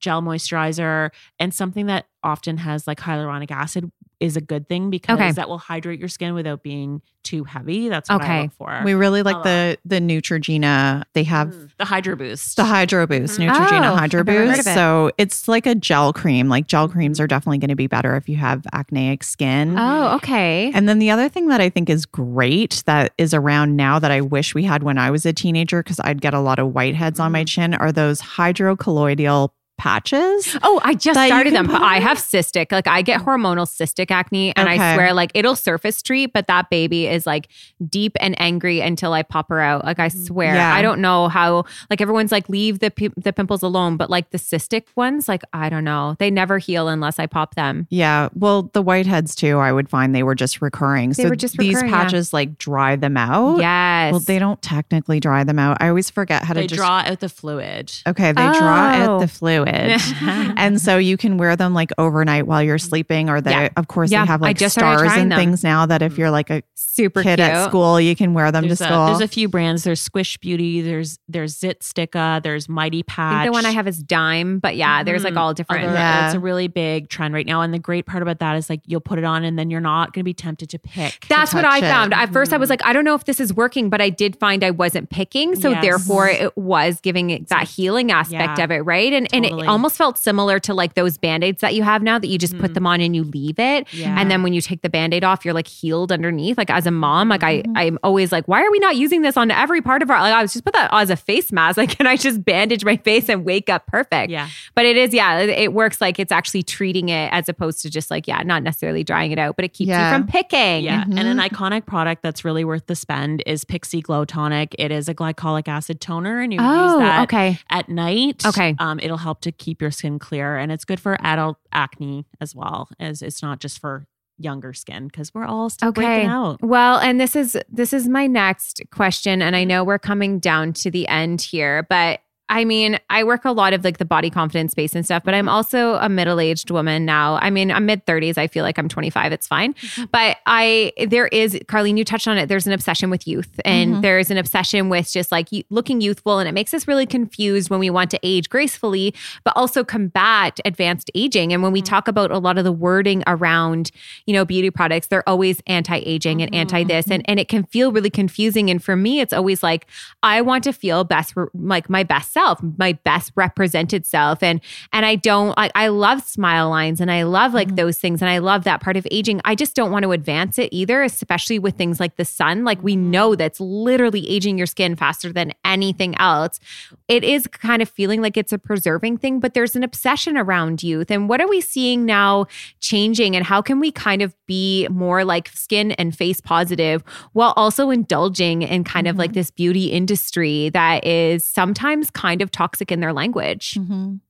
[0.00, 3.90] gel moisturizer, and something that often has like hyaluronic acid
[4.20, 5.32] is a good thing because Okay.
[5.32, 7.88] that will hydrate your skin without being too heavy.
[7.88, 8.42] That's what I Okay.
[8.42, 8.82] look for.
[8.84, 11.02] We really like the the Neutrogena.
[11.14, 12.56] They have Mm, the Hydro Boost.
[12.56, 13.48] the Hydro Boost, Mhm.
[13.48, 14.68] Neutrogena Oh, Hydro I've never heard Boost.
[14.68, 14.74] it.
[14.74, 16.48] So it's like a gel cream.
[16.48, 19.74] Like gel creams are definitely going to be better if you have acneic skin.
[19.78, 20.70] Oh, okay.
[20.74, 24.10] And then the other thing that I think is great that is around now that
[24.10, 26.72] I wish we had when I was a teenager because I'd get a lot of
[26.72, 27.32] whiteheads on Mm-hmm.
[27.32, 29.50] my chin are those hydrocolloidal
[29.80, 30.58] patches.
[30.62, 31.66] Oh, I just started them.
[31.66, 32.70] but I have cystic.
[32.70, 36.68] Like I get hormonal cystic acne, and I swear, like it'll surface treat, but that
[36.68, 37.48] baby is like
[37.88, 39.86] deep and angry until I pop her out.
[39.86, 40.74] Like I mm, swear, Yeah.
[40.74, 41.64] I don't know how.
[41.88, 45.42] Like everyone's like, leave the pi- the pimples alone, but like the cystic ones, like
[45.54, 47.86] I don't know, they never heal unless I pop them.
[47.88, 48.28] Yeah.
[48.34, 51.10] Well, the whiteheads too, I would find they were just recurring.
[51.10, 52.02] They so were just these recurring, yeah.
[52.02, 53.60] patches like dry them out.
[53.60, 54.12] Yes.
[54.12, 55.78] Well, they don't technically dry them out.
[55.80, 57.90] I always forget how they to just draw out the fluid.
[58.06, 59.02] Okay, they draw Oh.
[59.14, 59.26] out the oh.
[59.26, 59.69] fluid.
[60.56, 63.68] and so you can wear them like overnight while you're sleeping or they Yeah.
[63.76, 65.38] of course Yeah, they have like just stars and them.
[65.38, 67.40] things now that if you're like a super kid cute.
[67.48, 69.06] at school, you can wear them There's to a, school.
[69.06, 69.84] there's a few brands.
[69.84, 70.80] There's Squish Beauty.
[70.80, 72.40] There's there's Zit Sticka.
[72.42, 73.32] There's Mighty I Patch.
[73.44, 75.38] think the one I have is dime, but yeah, there's like Mhm.
[75.40, 75.84] all different.
[75.84, 76.26] Other- Yeah.
[76.26, 77.60] It's a really big trend right now.
[77.62, 79.80] And the great part about that is like you'll put it on and then you're
[79.80, 81.26] not going to be tempted to pick.
[81.28, 81.82] That's what I it.
[81.82, 82.12] found.
[82.14, 84.36] At first, I was like, I don't know if this is working, but I did
[84.36, 85.54] find I wasn't picking.
[85.56, 85.82] So Yes.
[85.82, 88.64] therefore, it was giving it that healing aspect Yeah.
[88.64, 89.12] of it, right?
[89.12, 89.59] And and Totally.
[89.64, 92.38] It almost felt similar to like those band aids that you have now that you
[92.38, 92.74] just put Mhm.
[92.74, 93.92] them on and you leave it.
[93.92, 94.16] Yeah.
[94.18, 96.56] And then when you take the band aid off, you're like healed underneath.
[96.58, 99.36] Like as a mom, like I, I'm always like, why are we not using this
[99.36, 100.20] on every part of our?
[100.20, 101.76] Like I was just put that as a face mask.
[101.80, 104.30] Like, can I just bandage my face and wake up perfect?
[104.30, 104.48] Yeah.
[104.74, 107.90] But it is, yeah, it- it works like it's actually treating it as opposed to
[107.90, 110.10] just like, yeah, not necessarily drying it out, but it keeps Yeah.
[110.12, 110.84] you from picking.
[110.84, 111.02] Yeah.
[111.04, 111.48] And an Mhm.
[111.48, 114.74] iconic product that's really worth the spend is Pixi Glow Tonic.
[114.78, 117.58] It is a glycolic acid toner and you Oh, use that okay.
[117.70, 118.44] at night.
[118.46, 118.74] Okay.
[118.78, 122.54] Um, it'll help to keep your skin clear and it's good for adult acne as
[122.54, 124.06] well as it's not just for
[124.38, 126.02] younger skin because we're all still Okay.
[126.02, 126.62] breaking out.
[126.62, 129.68] Well, and this is this is my next question and I mm-hmm.
[129.68, 132.20] know we're coming down to the end here, but
[132.50, 135.34] I mean, I work a lot of like the body confidence space and stuff, but
[135.34, 137.36] I'm also a middle-aged woman now.
[137.36, 138.36] I mean, I'm mid 30s.
[138.36, 139.32] I feel like I'm 25.
[139.32, 139.72] It's fine.
[139.74, 140.04] Mm-hmm.
[140.10, 142.48] But I there is Carlene, you touched on it.
[142.48, 144.02] There's an obsession with youth and Mhm.
[144.02, 147.78] there's an obsession with just like looking youthful and it makes us really confused when
[147.78, 151.52] we want to age gracefully, but also combat advanced aging.
[151.52, 151.86] And when we mm-hmm.
[151.86, 153.92] talk about a lot of the wording around,
[154.26, 157.62] you know, beauty products, they're always anti-aging and mm-hmm, anti this and and it can
[157.64, 159.86] feel really confusing and for me it's always like
[160.24, 162.39] I want to feel best like my best self,
[162.78, 164.60] my best represented self and
[164.92, 167.76] and I don't like I love smile lines and I love like mm-hmm.
[167.76, 169.40] those things and I love that part of aging.
[169.44, 172.64] I just don't want to advance it either, especially with things like the sun.
[172.64, 173.10] Like we mm-hmm.
[173.10, 176.60] know that's literally aging your skin faster than anything else.
[177.08, 180.82] It is kind of feeling like it's a preserving thing, but there's an obsession around
[180.82, 181.10] youth.
[181.10, 182.46] And what are we seeing now
[182.80, 187.52] changing and how can we kind of be more like skin and face positive while
[187.56, 189.34] also indulging in kind of like mm-hmm.
[189.34, 193.74] this beauty industry that is sometimes kind of toxic in their language?
[193.74, 194.20] Mhm.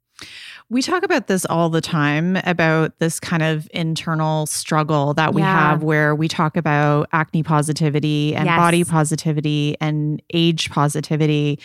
[0.68, 5.40] We talk about this all the time about this kind of internal struggle that we
[5.42, 5.70] Yeah.
[5.70, 8.56] have where we talk about acne positivity and Yes.
[8.58, 11.58] body positivity and age positivity.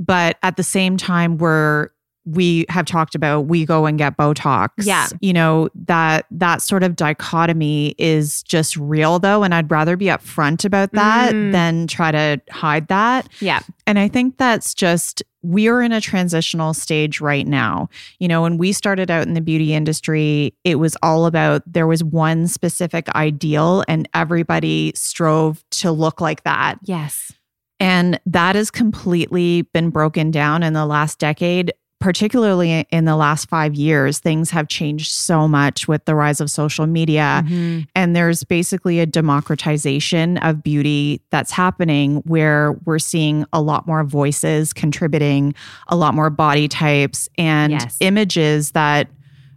[0.00, 1.90] But at the same time, we're
[2.24, 4.68] we have talked about we go and get Botox.
[4.78, 5.08] Yeah.
[5.20, 9.42] You know, that that sort of dichotomy is just real though.
[9.42, 11.52] And I'd rather be upfront about that Mm.
[11.52, 13.28] than try to hide that.
[13.40, 13.60] Yeah.
[13.86, 17.88] And I think that's just, we're in a transitional stage right now.
[18.20, 21.88] You know, when we started out in the beauty industry, it was all about there
[21.88, 26.78] was one specific ideal and everybody strove to look like that.
[26.84, 27.32] Yes.
[27.80, 31.72] And that has completely been broken down in the last decade.
[32.02, 36.50] Particularly in the last five years, things have changed so much with the rise of
[36.50, 37.44] social media.
[37.46, 37.86] Mhm.
[37.94, 44.02] And there's basically a democratization of beauty that's happening where we're seeing a lot more
[44.02, 45.54] voices contributing,
[45.88, 47.96] a lot more body types, and Yes.
[48.00, 49.08] images that,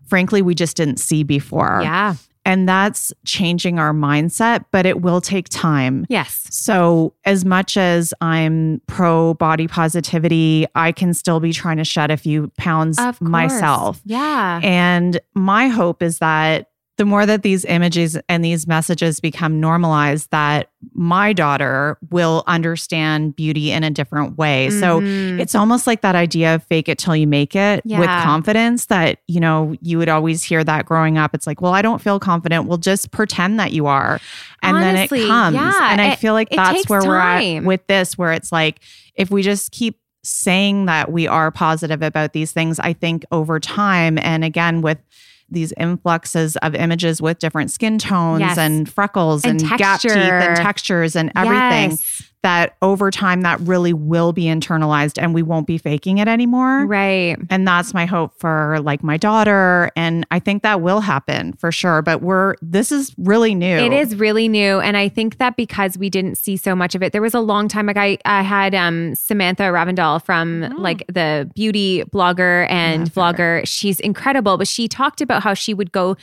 [0.08, 1.80] frankly, we just didn't see before.
[1.82, 2.14] Yeah.
[2.46, 6.06] And that's changing our mindset, but it will take time.
[6.10, 6.48] Yes.
[6.52, 12.12] So, as much as I'm pro body positivity, I can still be trying to shed
[12.12, 14.00] a few pounds Of myself.
[14.06, 14.60] Yeah.
[14.64, 20.32] And my hope is that the more that these images and these messages become normalized,
[20.32, 24.70] that my daughter will understand beauty in a different way.
[24.70, 25.40] So Mhm.
[25.40, 29.20] it's almost like that idea of fake it till you make it with confidence that,
[29.28, 31.34] you know, you would always hear that growing up.
[31.36, 32.66] It's like, well, I don't feel confident.
[32.66, 34.20] Well, just pretend that you are.
[34.64, 35.56] And Honestly, then it comes.
[35.56, 38.80] yeah, and I it- feel like that's where we're at with this, where it's like,
[39.16, 43.60] if we just keep saying that we are positive about these things, I think over
[43.60, 44.98] time, and again, with
[45.50, 48.58] these influxes of images with different skin tones Yes.
[48.58, 52.25] and freckles And and, gap teeth and textures and everything, Yes.
[52.46, 56.86] That over time that really will be internalized and we won't be faking it anymore.
[56.86, 57.36] Right.
[57.50, 59.90] And that's my hope for like my daughter.
[59.96, 62.04] And I think that will happen for sure.
[62.04, 63.78] But we're, this is really new.
[63.78, 64.80] It is really new.
[64.80, 67.40] And I think that because we didn't see so much of it, there was a
[67.40, 73.12] long time like I, I had um, Samantha Ravndahl from like the beauty blogger and
[73.12, 73.64] vlogger.
[73.66, 76.16] She's incredible, but she talked about how she would go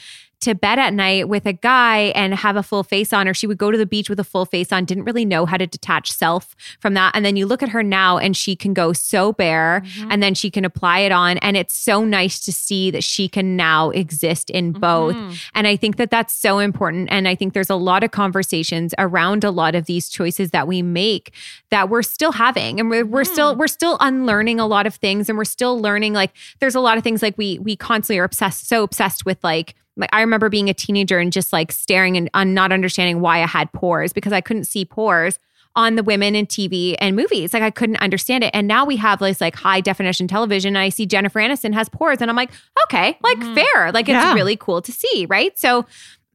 [0.42, 3.46] to bed at night with a guy and have a full face on, or she
[3.46, 5.66] would go to the beach with a full face on, didn't really know how to
[5.66, 7.12] detach self from that.
[7.14, 10.10] And then you look at her now and she can go so bare mm-hmm.
[10.10, 11.38] and then she can apply it on.
[11.38, 14.80] And it's so nice to see that she can now exist in mm-hmm.
[14.80, 15.16] both.
[15.54, 17.08] And I think that that's so important.
[17.10, 20.66] And I think there's a lot of conversations around a lot of these choices that
[20.66, 21.32] we make
[21.70, 22.80] that we're still having.
[22.80, 23.58] And we're, we're still, mm.
[23.58, 26.98] we're still unlearning a lot of things and we're still learning like there's a lot
[26.98, 30.48] of things like we, we constantly are obsessed, so obsessed with like, like I remember
[30.48, 34.12] being a teenager and just like staring and on not understanding why I had pores
[34.12, 35.38] because I couldn't see pores
[35.74, 37.54] on the women in TV and movies.
[37.54, 38.50] Like I couldn't understand it.
[38.52, 40.76] And now we have this like high definition television.
[40.76, 42.50] And I see Jennifer Aniston has pores and I'm like,
[42.84, 43.54] okay, like mm-hmm.
[43.54, 43.92] fair.
[43.92, 44.34] Like it's Yeah.
[44.34, 45.26] really cool to see.
[45.28, 45.58] Right.
[45.58, 45.86] So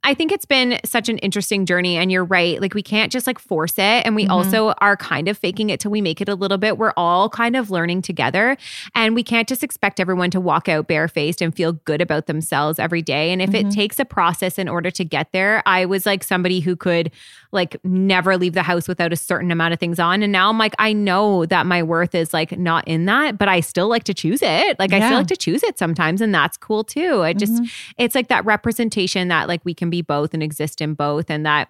[0.07, 1.97] I think it's been such an interesting journey.
[1.97, 2.61] And you're right.
[2.61, 4.05] Like we can't just like force it.
[4.05, 4.31] And we mm-hmm.
[4.31, 6.77] also are kind of faking it till we make it a little bit.
[6.77, 8.55] We're all kind of learning together.
[8.95, 12.79] And we can't just expect everyone to walk out barefaced and feel good about themselves
[12.79, 13.33] every day.
[13.33, 13.69] And if it mm-hmm.
[13.69, 17.11] takes a process in order to get there, I was like somebody who could
[17.51, 20.23] like never leave the house without a certain amount of things on.
[20.23, 23.47] And now I'm like, I know that my worth is like not in that, but
[23.47, 24.77] I still like to choose it.
[24.79, 26.21] Like I still like to choose it sometimes.
[26.21, 27.21] And that's cool too.
[27.21, 27.65] I just, mm-hmm.
[27.97, 31.29] it's like that representation that like we can be both and exist in both.
[31.29, 31.69] And that,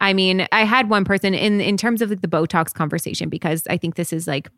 [0.00, 3.62] I mean, I had one person in in terms of like the Botox conversation because
[3.70, 4.50] I think this is like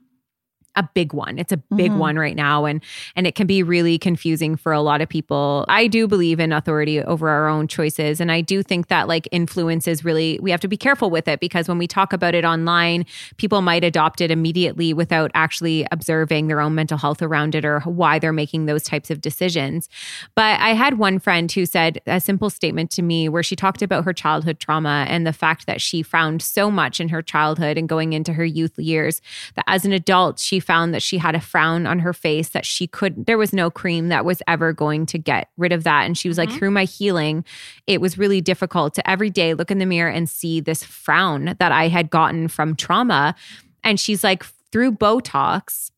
[0.76, 1.38] a big one.
[1.38, 1.98] It's a big Mhm.
[1.98, 2.82] one right now and
[3.16, 5.64] and it can be really confusing for a lot of people.
[5.68, 9.28] I do believe in authority over our own choices and I do think that like
[9.30, 12.34] influence is really we have to be careful with it because when we talk about
[12.34, 13.06] it online,
[13.36, 17.80] people might adopt it immediately without actually observing their own mental health around it or
[17.80, 19.88] why they're making those types of decisions.
[20.34, 23.82] But I had one friend who said a simple statement to me where she talked
[23.82, 27.78] about her childhood trauma and the fact that she found so much in her childhood
[27.78, 29.20] and going into her youth years
[29.54, 32.66] that as an adult, she found that she had a frown on her face that
[32.66, 36.04] she could, there was no cream that was ever going to get rid of that.
[36.04, 36.58] And she was like, mm-hmm.
[36.58, 37.44] through my healing,
[37.86, 41.54] it was really difficult to every day look in the mirror and see this frown
[41.58, 43.34] that I had gotten from trauma.
[43.82, 45.90] And she's like, through Botox,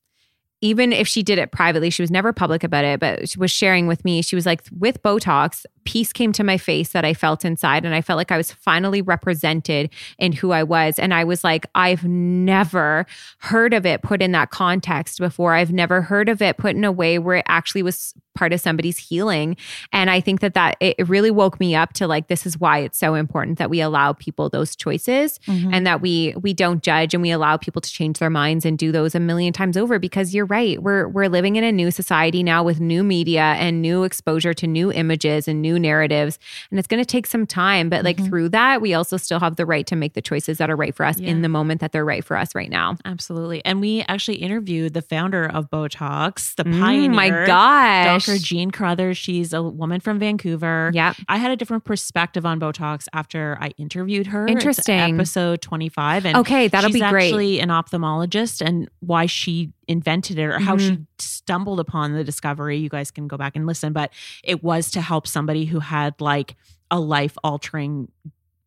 [0.60, 3.50] even if she did it privately, she was never public about it, but she was
[3.50, 4.22] sharing with me.
[4.22, 7.84] She was like, with Botox, peace came to my face that I felt inside.
[7.84, 10.98] And I felt like I was finally represented in who I was.
[10.98, 13.06] And I was like, I've never
[13.38, 15.54] heard of it put in that context before.
[15.54, 18.60] I've never heard of it put in a way where it actually was part of
[18.60, 19.56] somebody's healing.
[19.92, 22.78] And I think that that it really woke me up to like, this is why
[22.78, 25.72] it's so important that we allow people those choices mm-hmm.
[25.72, 28.78] and that we we don't judge and we allow people to change their minds and
[28.78, 31.90] do those a million times over because you're right we're we're living in a new
[31.90, 36.38] society now with new media and new exposure to new images and new narratives
[36.70, 39.56] and it's going to take some time but like through that we also still have
[39.56, 41.92] the right to make the choices that are right for us in the moment that
[41.92, 43.64] they're right for us right now Absolutely.
[43.64, 47.10] And we actually interviewed the founder of Botox, the Mm, pioneer.
[47.10, 48.38] my gosh Dr.
[48.38, 49.16] Jean Carruthers.
[49.18, 50.90] She's a woman from Vancouver.
[50.94, 54.44] yeah I had a different perspective on Botox after I interviewed her.
[54.46, 55.14] It's Interesting.
[55.14, 56.26] episode 25.
[56.26, 57.26] And Okay, that'll she's be great.
[57.28, 60.94] actually an ophthalmologist and why she invented it or how Mm-hmm.
[60.94, 62.76] she stumbled upon the discovery.
[62.78, 64.10] You guys can go back and listen, but
[64.42, 66.56] it was to help somebody who had like
[66.90, 68.08] a life altering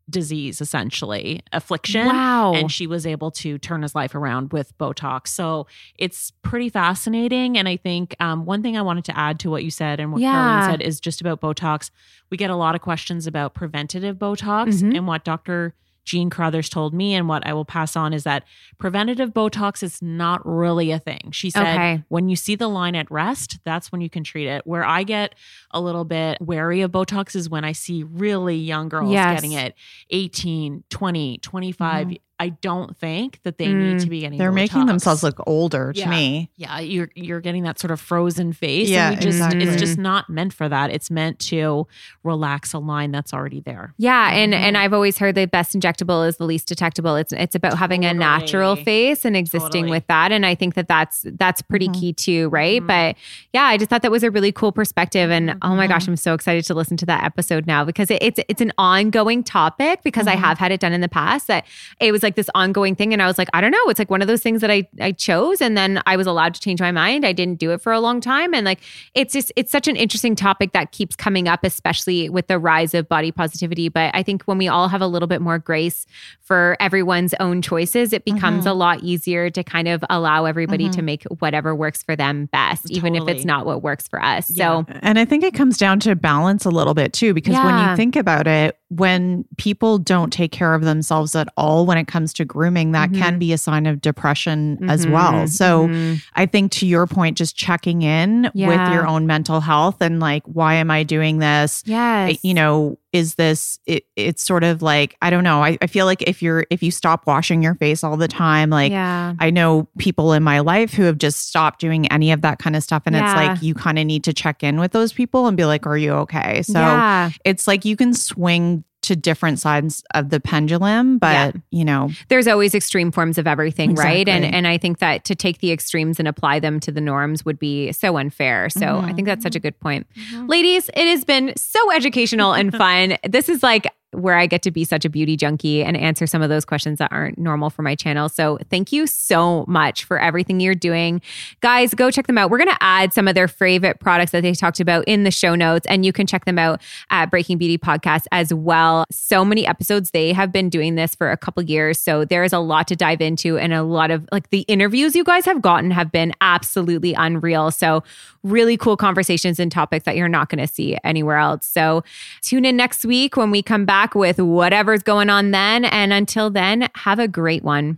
[0.10, 2.08] disease, essentially, affliction.
[2.08, 5.28] wow And she was able to turn his life around with Botox.
[5.28, 5.68] So
[6.00, 7.58] it's pretty fascinating.
[7.60, 10.12] And I think um, one thing I wanted to add to what you said and
[10.12, 10.34] what Yeah.
[10.34, 11.92] Carlene said is just about Botox.
[12.32, 14.82] We get a lot of questions about preventative Botox.
[14.82, 14.98] Mhm.
[14.98, 15.76] And what Dr.
[16.06, 18.44] Jean Carruthers told me and what I will pass on is that
[18.78, 21.30] preventative Botox is not really a thing.
[21.32, 22.04] She said, Okay.
[22.08, 24.66] when you see the line at rest, that's when you can treat it.
[24.66, 25.36] Where I get
[25.72, 29.36] a little bit wary of Botox is when I see really young girls Yes.
[29.42, 29.76] getting it
[30.10, 32.08] 18, 20, 25.
[32.08, 32.16] Mm-hmm.
[32.40, 34.04] I don't think that they need Mm.
[34.04, 36.10] to be getting They're making themselves look older to Yeah.
[36.10, 36.50] me.
[36.56, 38.88] Yeah, you're you're getting that sort of frozen face.
[38.90, 39.64] Yeah, and we just exactly.
[39.64, 40.90] it's just not meant for that.
[40.92, 41.86] It's meant to
[42.24, 43.94] relax a line that's already there.
[43.98, 44.64] Yeah, and Mm-hmm.
[44.64, 47.16] and I've always heard the best injectable is the least detectable.
[47.16, 49.92] It's it's about having a natural face and existing Totally.
[49.92, 52.00] with that, and I think that that's that's pretty Mhm.
[52.00, 52.82] key too, right?
[52.82, 52.88] Mhm.
[52.88, 53.16] But
[53.54, 56.16] yeah, I just thought that was a really cool perspective, and oh my gosh, I'm
[56.16, 60.02] so excited to listen to that episode now because it, it's it's an ongoing topic
[60.04, 60.40] because I Mhm.
[60.40, 61.66] have had it done in the past that
[62.00, 63.12] it was like like this ongoing thing.
[63.12, 63.90] And I was like, I don't know.
[63.90, 65.62] It's like one of those things that I, I chose.
[65.62, 67.26] And then I was allowed to change my mind.
[67.26, 68.54] I didn't do it for a long time.
[68.54, 68.80] And like,
[69.16, 72.94] it's just, it's such an interesting topic that keeps coming up, especially with the rise
[72.94, 73.90] of body positivity.
[73.90, 76.06] But I think when we all have a little bit more grace
[76.42, 78.68] for everyone's own choices, it becomes Mm-hmm.
[78.68, 82.90] a lot easier to kind of allow everybody to make whatever works for them best,
[82.92, 84.48] even if it's not what works for us.
[84.48, 87.90] So, And I think it comes down to balance a little bit too, because when
[87.90, 92.08] you think about it, when people don't take care of themselves at all when it
[92.08, 93.22] comes to grooming, that Mm-hmm.
[93.22, 95.48] can be a sign of depression as well.
[95.48, 95.88] So
[96.36, 100.44] I think to your point, just checking in with your own mental health and like,
[100.46, 101.84] why am I doing this?
[101.86, 102.44] yes.
[102.44, 106.06] you know is this it, it's sort of like i don't know I, I feel
[106.06, 109.34] like if you're if you stop washing your face all the time like yeah.
[109.40, 112.76] i know people in my life who have just stopped doing any of that kind
[112.76, 115.48] of stuff and it's like you kind of need to check in with those people
[115.48, 117.32] and be like are you okay so yeah.
[117.46, 121.62] it's like you can swing to different sides of the pendulum but Yeah.
[121.72, 124.28] you know there's always extreme forms of everything, right?
[124.28, 127.46] And and I think that to take the extremes and apply them to the norms
[127.46, 128.70] would be so unfair.
[128.70, 129.06] So Mm-hmm.
[129.06, 130.06] I think that's such a good point.
[130.48, 133.18] Ladies, it has been so educational and fun.
[133.28, 136.42] this is like where I get to be such a beauty junkie and answer some
[136.42, 138.28] of those questions that aren't normal for my channel.
[138.28, 141.22] So thank you so much for everything you're doing.
[141.62, 142.50] Guys, go check them out.
[142.50, 145.32] We're going to add some of their favorite products that they talked about in the
[145.32, 149.06] show notes, and you can check them out at Breaking Beauty Podcast as well.
[149.12, 150.12] So many episodes.
[150.12, 152.00] They have been doing this for a couple years.
[152.00, 155.16] So there is a lot to dive into, and a lot of like the interviews
[155.16, 157.72] you guys have gotten have been absolutely unreal.
[157.72, 158.04] So,
[158.44, 161.66] really cool conversations and topics that you're not going to see anywhere else.
[161.66, 162.04] So,
[162.42, 165.86] tune in next week when we come back with whatever's going on then.
[165.86, 167.98] And until then, have a great one.